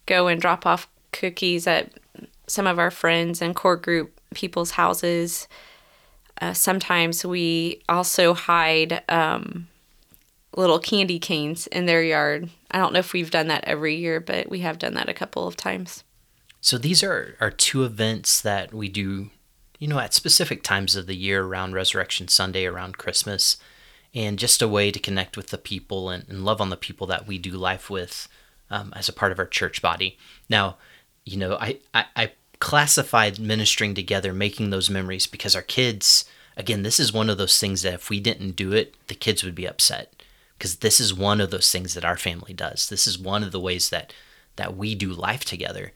[0.06, 1.92] go and drop off cookies at
[2.46, 5.48] some of our friends and core group people's houses.
[6.40, 9.68] Uh, sometimes we also hide um,
[10.56, 12.50] little candy canes in their yard.
[12.72, 15.14] I don't know if we've done that every year, but we have done that a
[15.14, 16.04] couple of times.
[16.60, 19.30] So these are, are two events that we do,
[19.80, 23.58] you know, at specific times of the year around Resurrection Sunday, around Christmas,
[24.14, 27.08] and just a way to connect with the people and, and love on the people
[27.08, 28.28] that we do life with
[28.70, 30.18] um, as a part of our church body.
[30.50, 30.78] Now,
[31.24, 36.26] you know, I, I, I classified ministering together, making those memories because our kids,
[36.58, 39.44] again, this is one of those things that if we didn't do it, the kids
[39.44, 40.17] would be upset
[40.58, 42.90] because this is one of those things that our family does.
[42.90, 44.14] This is one of the ways that
[44.56, 45.94] that we do life together.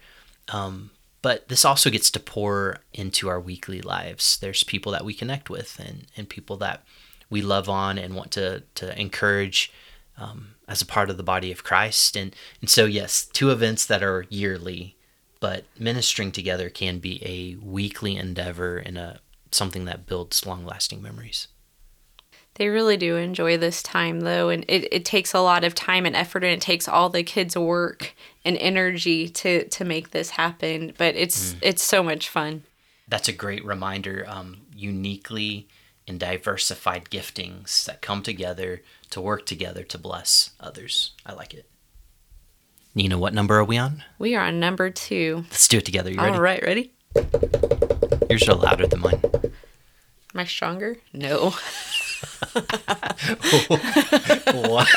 [0.49, 4.37] Um, but this also gets to pour into our weekly lives.
[4.37, 6.83] There's people that we connect with and, and people that
[7.29, 9.71] we love on and want to, to encourage
[10.17, 12.15] um, as a part of the body of Christ.
[12.15, 14.95] And, and so, yes, two events that are yearly,
[15.39, 19.21] but ministering together can be a weekly endeavor and a,
[19.51, 21.47] something that builds long lasting memories.
[22.55, 26.05] They really do enjoy this time though, and it, it takes a lot of time
[26.05, 30.31] and effort, and it takes all the kids' work and energy to to make this
[30.31, 30.93] happen.
[30.97, 32.63] But it's it's so much fun.
[33.07, 34.25] That's a great reminder.
[34.27, 35.67] Um, uniquely
[36.07, 38.81] and diversified giftings that come together
[39.11, 41.11] to work together to bless others.
[41.25, 41.69] I like it.
[42.93, 44.03] Nina, what number are we on?
[44.19, 45.45] We are on number two.
[45.49, 46.11] Let's do it together.
[46.11, 46.33] You ready?
[46.33, 46.93] All right, ready?
[48.29, 49.21] Yours are louder than mine.
[49.33, 50.97] Am I stronger?
[51.13, 51.53] No.
[54.53, 54.87] What?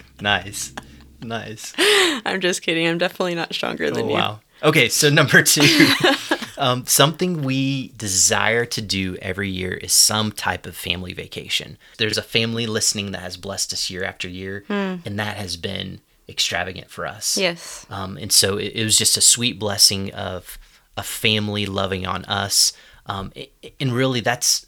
[0.20, 0.72] nice.
[1.20, 1.74] Nice.
[1.78, 2.86] I'm just kidding.
[2.86, 4.14] I'm definitely not stronger than Oh, you.
[4.14, 4.40] wow.
[4.62, 5.88] Okay, so number two.
[6.58, 11.78] um, something we desire to do every year is some type of family vacation.
[11.98, 16.00] There's a family listening that has blessed us year after year, and that has been
[16.28, 17.36] extravagant for us.
[17.38, 17.86] Yes.
[17.90, 20.58] Um, and so it, it was just a sweet blessing of
[20.96, 22.72] a family loving on us.
[23.06, 23.32] Um,
[23.80, 24.66] and really, that's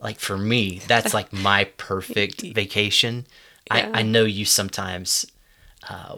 [0.00, 3.26] like for me, that's like my perfect vacation.
[3.68, 3.90] Yeah.
[3.92, 5.26] I, I know you sometimes.
[5.88, 6.16] Uh,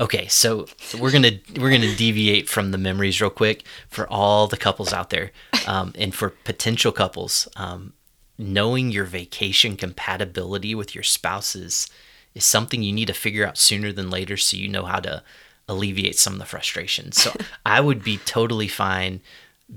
[0.00, 0.66] okay, so
[0.98, 5.10] we're gonna we're gonna deviate from the memories real quick for all the couples out
[5.10, 5.32] there,
[5.66, 7.48] um, and for potential couples.
[7.56, 7.92] Um,
[8.38, 11.88] knowing your vacation compatibility with your spouses
[12.34, 15.22] is something you need to figure out sooner than later so you know how to
[15.68, 17.12] alleviate some of the frustration.
[17.12, 17.32] So
[17.66, 19.20] I would be totally fine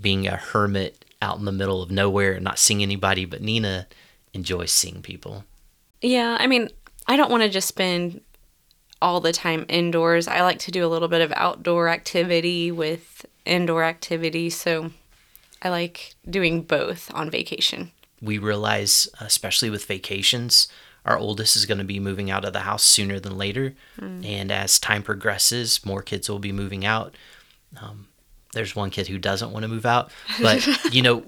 [0.02, 3.88] being a hermit out in the middle of nowhere and not seeing anybody, but Nina
[4.34, 5.44] enjoys seeing people.
[6.02, 6.70] Yeah, I mean,
[7.08, 8.22] I don't want to just spend
[9.02, 10.28] all the time indoors.
[10.28, 14.92] I like to do a little bit of outdoor activity with indoor activity, so
[15.62, 17.92] I like doing both on vacation.
[18.22, 20.68] We realize, especially with vacations,
[21.06, 23.74] our oldest is going to be moving out of the house sooner than later.
[23.98, 27.16] And as time progresses, more kids will be moving out.
[27.82, 28.09] Um,
[28.54, 31.24] there's one kid who doesn't want to move out, but you know,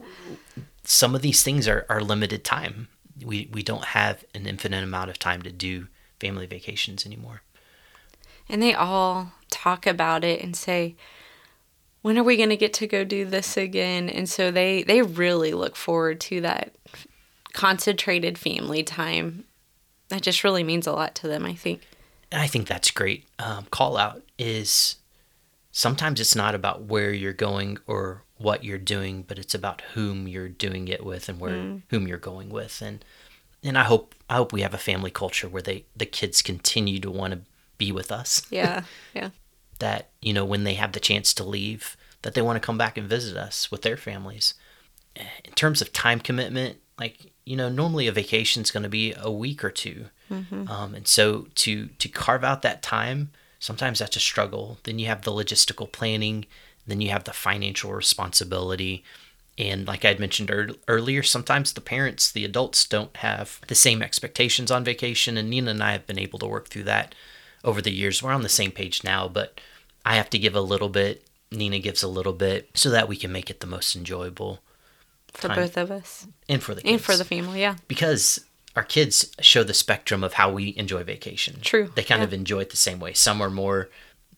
[0.84, 2.88] some of these things are, are limited time.
[3.24, 5.88] We, we don't have an infinite amount of time to do
[6.20, 7.42] family vacations anymore.
[8.50, 10.96] And they all talk about it and say,
[12.02, 14.10] when are we going to get to go do this again?
[14.10, 16.74] And so they they really look forward to that
[17.54, 19.46] concentrated family time.
[20.10, 21.82] That just really means a lot to them, I think.
[22.32, 23.26] And I think that's great.
[23.40, 24.96] Um, call out is
[25.72, 30.28] sometimes it's not about where you're going or what you're doing, but it's about whom
[30.28, 31.82] you're doing it with and where mm.
[31.90, 32.82] whom you're going with.
[32.82, 33.04] And
[33.64, 37.00] and I hope I hope we have a family culture where they the kids continue
[37.00, 37.42] to want to
[37.78, 38.46] be with us.
[38.52, 38.84] Yeah.
[39.14, 39.30] Yeah.
[39.80, 42.78] That you know when they have the chance to leave, that they want to come
[42.78, 44.54] back and visit us with their families.
[45.16, 48.90] Eh, in terms of time commitment, like you know, normally a vacation is going to
[48.90, 50.68] be a week or 2 mm-hmm.
[50.70, 53.32] um, and so to to carve out that time,
[53.62, 54.78] sometimes that's a struggle.
[54.84, 56.46] Then you have the logistical planning,
[56.86, 59.06] then you have the financial responsibility,
[59.58, 64.02] and like I'd mentioned ear- earlier, sometimes the parents, the adults, don't have the same
[64.02, 65.38] expectations on vacation.
[65.38, 67.14] And Nina and I have been able to work through that
[67.64, 68.24] over the years.
[68.24, 69.60] We're on the same page now, but
[70.06, 71.24] I have to give a little bit.
[71.52, 74.62] Nina gives a little bit so that we can make it the most enjoyable
[75.34, 75.58] For Time.
[75.58, 77.60] both of us and for the kids and for the family.
[77.62, 77.76] Yeah.
[77.88, 78.44] because
[78.76, 81.60] our kids show the spectrum of how we enjoy vacation.
[81.62, 82.28] True, They kind yeah.
[82.28, 83.14] of enjoy it the same way.
[83.14, 83.90] Some are more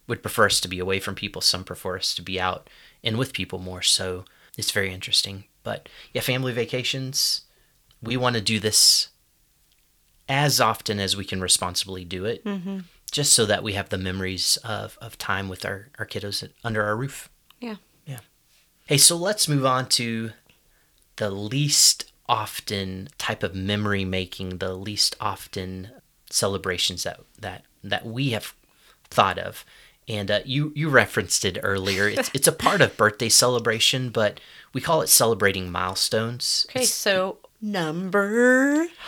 [0.08, 1.42] would prefer us to be away from people.
[1.42, 2.70] Some prefer us to be out
[3.04, 3.82] and with people more.
[3.82, 4.26] So
[4.58, 5.46] it's very interesting.
[5.64, 7.42] But yeah, family vacations.
[8.02, 9.10] We want to do this
[10.28, 12.80] as often as we can responsibly do it, Mm-hmm.
[13.12, 16.82] just so that we have the memories of, of time with our, our kiddos under
[16.84, 17.30] our roof.
[17.60, 17.76] Yeah.
[18.06, 18.20] Yeah.
[18.88, 20.32] Hey, so let's move on to
[21.18, 25.90] the least often type of memory making, the least often
[26.30, 28.54] celebrations that that that we have
[29.10, 29.66] thought of.
[30.08, 32.08] And uh, you you referenced it earlier.
[32.10, 34.40] It's it's a part of birthday celebration, but
[34.74, 36.66] we call it celebrating milestones.
[36.70, 38.88] Okay, It's- so number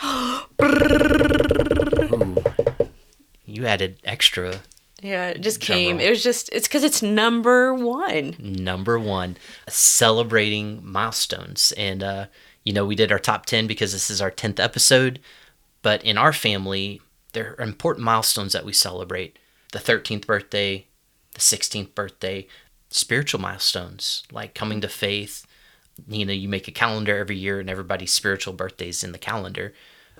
[3.44, 4.60] you added extra
[5.02, 6.00] Yeah, it just came.
[6.00, 8.36] It was just it's cuz it's number 1.
[8.38, 9.36] number one,
[9.68, 11.72] celebrating milestones.
[11.76, 12.26] And, uh,
[12.66, 15.20] you know, we did our top 10 because this is our 10th episode.
[15.82, 17.00] But in our family,
[17.32, 19.38] there are important milestones that we celebrate
[19.72, 20.86] the 13th birthday,
[21.32, 22.48] the 16th birthday,
[22.90, 25.46] spiritual milestones like coming to faith.
[26.08, 29.72] You know, you make a calendar every year and everybody's spiritual birthdays in the calendar.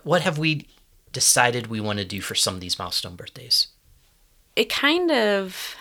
[0.05, 0.69] What have we
[1.13, 3.67] decided we want to do for some of these milestone birthdays?
[4.55, 5.75] It kind of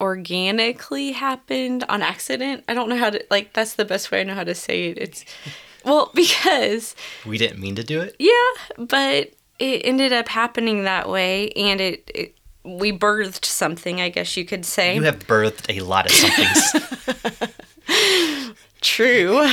[0.00, 2.64] organically happened on accident.
[2.68, 4.90] I don't know how to like that's the best way I know how to say
[4.90, 4.98] it.
[4.98, 5.24] It's
[5.84, 6.94] well, because
[7.26, 8.16] We didn't mean to do it.
[8.18, 14.08] yeah, but it ended up happening that way and it, it we birthed something, I
[14.08, 14.94] guess you could say.
[14.94, 17.52] You have birthed a lot of somethings.
[18.80, 19.46] True.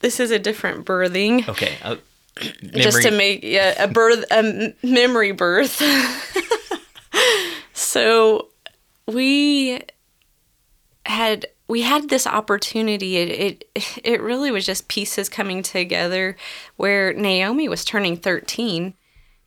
[0.00, 1.46] This is a different birthing.
[1.48, 1.96] Okay, uh,
[2.72, 5.82] just to make yeah, a birth, a memory birth.
[7.72, 8.48] so
[9.06, 9.80] we
[11.04, 13.16] had we had this opportunity.
[13.16, 16.36] It, it it really was just pieces coming together,
[16.76, 18.94] where Naomi was turning thirteen,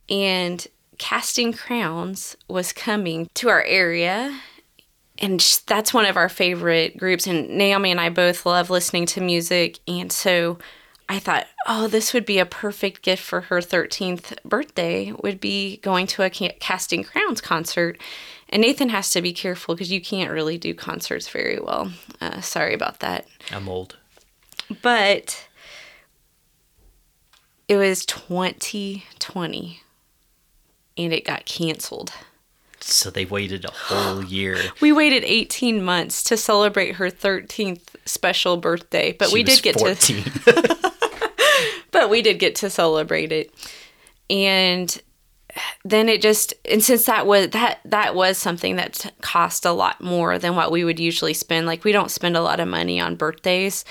[0.08, 0.66] and
[0.98, 4.38] Casting Crowns was coming to our area.
[5.22, 7.26] And that's one of our favorite groups.
[7.26, 9.78] And Naomi and I both love listening to music.
[9.86, 10.58] And so
[11.10, 15.78] I thought, oh, this would be a perfect gift for her 13th birthday, would be
[15.78, 17.98] going to a Casting Crowns concert.
[18.50, 21.92] And Nathan has to be careful because you can't really do concerts very well.
[22.20, 23.26] Uh, sorry about that.
[23.52, 23.96] I'm old.
[24.82, 25.46] But
[27.68, 29.80] it was 2020
[30.98, 32.12] and it got canceled.
[32.80, 34.58] So they waited a whole year.
[34.80, 39.78] we waited 18 months to celebrate her 13th special birthday, but She we did get
[39.78, 40.24] 14.
[40.24, 40.90] to
[41.92, 43.52] but we did get to celebrate it.
[44.28, 45.00] And
[45.84, 50.00] then it just and since that was that that was something that cost a lot
[50.00, 51.66] more than what we would usually spend.
[51.66, 53.84] Like we don't spend a lot of money on birthdays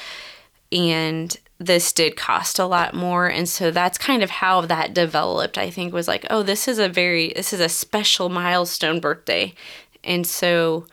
[0.72, 5.58] and this did cost a lot more and so that's kind of how that developed
[5.58, 9.54] i think was like oh this is a very this is a special milestone birthday
[10.04, 10.86] and so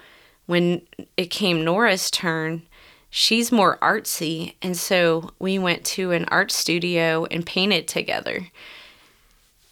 [0.46, 0.82] when
[1.16, 2.62] it came nora's turn
[3.10, 8.48] she's more artsy and so we went to an art studio and painted together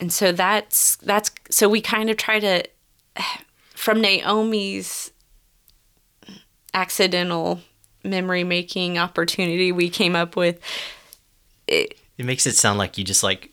[0.05, 2.63] and so that's that's so we kind of try to
[3.71, 5.13] from naomi's
[6.75, 7.59] accidental
[8.05, 10.61] memory making opportunity we came up with
[11.67, 13.51] it, it makes it sound like you just like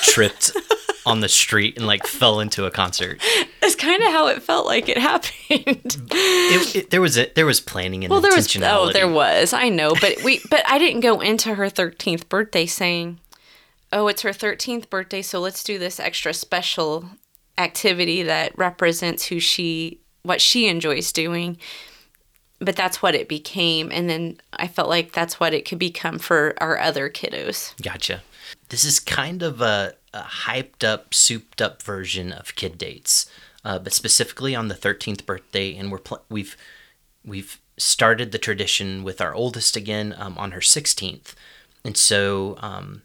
[0.00, 0.56] tripped
[1.04, 3.20] on the street and like fell into a concert.
[3.60, 5.30] That's kind of how it felt like it happened.
[6.10, 9.52] It, it, there was a, there was planning and well, there was oh there was
[9.52, 13.18] I know, but we but I didn't go into her thirteenth birthday saying,
[13.92, 17.10] "Oh, it's her thirteenth birthday, so let's do this extra special
[17.58, 21.58] activity that represents who she what she enjoys doing."
[22.64, 26.18] but that's what it became and then i felt like that's what it could become
[26.18, 27.74] for our other kiddos.
[27.82, 28.22] Gotcha.
[28.68, 33.26] This is kind of a, a hyped up souped up version of kid dates
[33.64, 36.56] uh, but specifically on the 13th birthday and we're pl- we've
[37.24, 41.34] we've started the tradition with our oldest again um, on her 16th
[41.84, 43.02] and so um,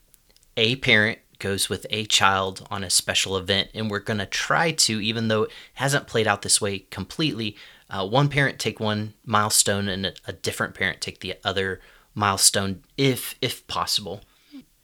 [0.57, 4.71] a parent goes with a child on a special event and we're going to try
[4.71, 7.55] to even though it hasn't played out this way completely
[7.89, 11.79] uh, one parent take one milestone and a, a different parent take the other
[12.13, 14.21] milestone if if possible.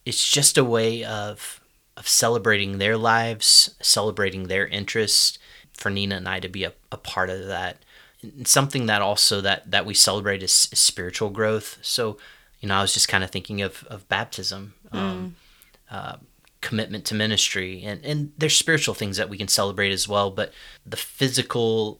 [0.05, 1.59] It's just a way of
[1.97, 5.37] of celebrating their lives celebrating their interests
[5.73, 7.77] for nina and i to be a, a part of that.
[8.21, 11.79] And something that also that that we celebrate is, is spiritual growth.
[11.81, 12.17] So
[12.61, 14.75] you know i was just kind of thinking of of baptism.
[14.93, 15.31] Mm.
[15.93, 16.17] Uh,
[16.59, 20.51] commitment to ministry and and there's spiritual things that we can celebrate as well but
[20.85, 21.99] the physical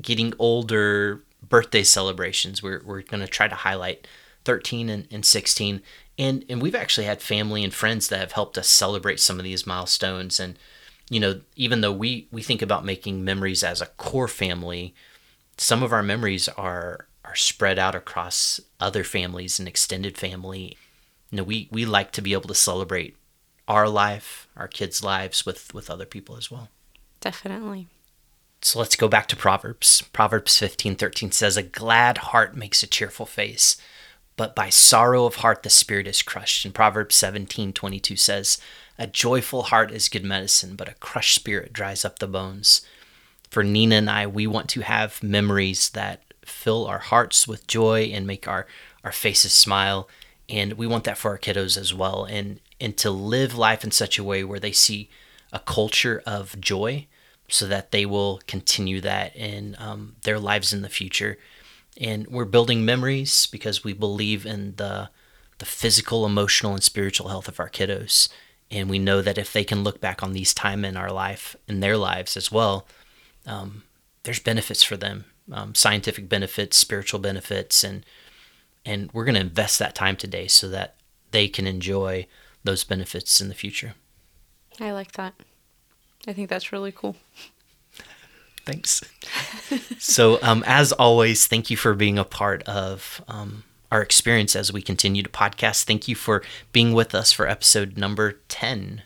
[0.00, 2.62] getting older birthday celebrations.
[2.62, 4.06] We're, we're going to try to highlight
[4.44, 5.82] 13 and, and 16.
[6.18, 9.44] And, and we've actually had family and friends that have helped us celebrate some of
[9.44, 10.40] these milestones.
[10.40, 10.58] And,
[11.10, 14.94] you know, even though we, we think about making memories as a core family,
[15.58, 20.76] some of our memories are, are spread out across other families and extended family.
[21.30, 23.16] You know, we, we like to be able to celebrate
[23.68, 26.68] our life, our kids' lives with, with other people as well.
[27.20, 27.88] Definitely.
[28.62, 30.02] So let's go back to Proverbs.
[30.12, 33.76] Proverbs 15:13 says a glad heart makes a cheerful face,
[34.36, 36.64] but by sorrow of heart the spirit is crushed.
[36.64, 38.58] And Proverbs 17:22 says
[38.98, 42.80] a joyful heart is good medicine, but a crushed spirit dries up the bones.
[43.50, 48.10] For Nina and I, we want to have memories that fill our hearts with joy
[48.12, 48.66] and make our,
[49.04, 50.08] our faces smile.
[50.48, 52.24] And we want that for our kiddos as well.
[52.24, 55.10] And, and to live life in such a way where they see
[55.52, 57.06] a culture of joy
[57.48, 61.38] so that they will continue that in um, their lives in the future.
[62.00, 65.10] And we're building memories because we believe in the
[65.58, 68.28] the physical, emotional, and spiritual health of our kiddos.
[68.70, 71.56] And we know that if they can look back on these time in our life,
[71.66, 72.86] in their lives as well,
[73.46, 73.84] um,
[74.24, 78.04] there's benefits for them, um, scientific benefits, spiritual benefits, and
[78.86, 80.94] and we're going to invest that time today so that
[81.32, 82.26] they can enjoy
[82.64, 83.94] those benefits in the future.
[84.80, 85.34] I like that.
[86.26, 87.16] I think that's really cool.
[88.64, 89.02] Thanks.
[89.98, 93.62] so, um, as always, thank you for being a part of um,
[93.92, 95.84] our experience as we continue to podcast.
[95.84, 99.02] Thank you for being with us for episode number 10.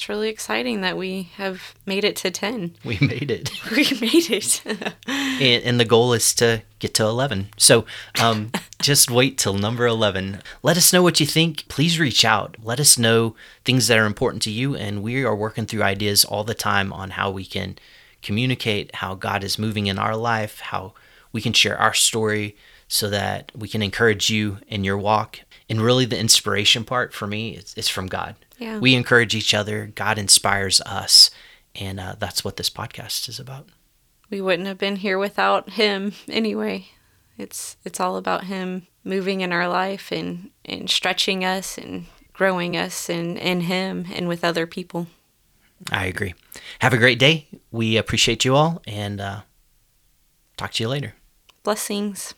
[0.00, 2.74] It's really exciting that we have made it to 10.
[2.86, 3.50] We made it.
[3.70, 4.62] We made it.
[5.06, 7.50] and, and the goal is to get to 11.
[7.58, 7.84] So
[8.18, 10.40] um, just wait till number 11.
[10.62, 11.68] Let us know what you think.
[11.68, 12.56] Please reach out.
[12.62, 13.36] Let us know
[13.66, 14.74] things that are important to you.
[14.74, 17.76] And we are working through ideas all the time on how we can
[18.22, 20.94] communicate how God is moving in our life, how
[21.30, 22.56] we can share our story
[22.88, 25.40] so that we can encourage you in your walk.
[25.68, 28.34] And really, the inspiration part for me is, is from God.
[28.60, 28.78] Yeah.
[28.78, 31.30] We encourage each other, God inspires us.
[31.74, 33.68] And uh, that's what this podcast is about.
[34.28, 36.88] We wouldn't have been here without him anyway.
[37.38, 42.76] It's it's all about him moving in our life and, and stretching us and growing
[42.76, 45.06] us in, in him and with other people.
[45.90, 46.34] I agree.
[46.80, 47.48] Have a great day.
[47.70, 49.40] We appreciate you all and uh,
[50.58, 51.14] talk to you later.
[51.62, 52.34] Blessings.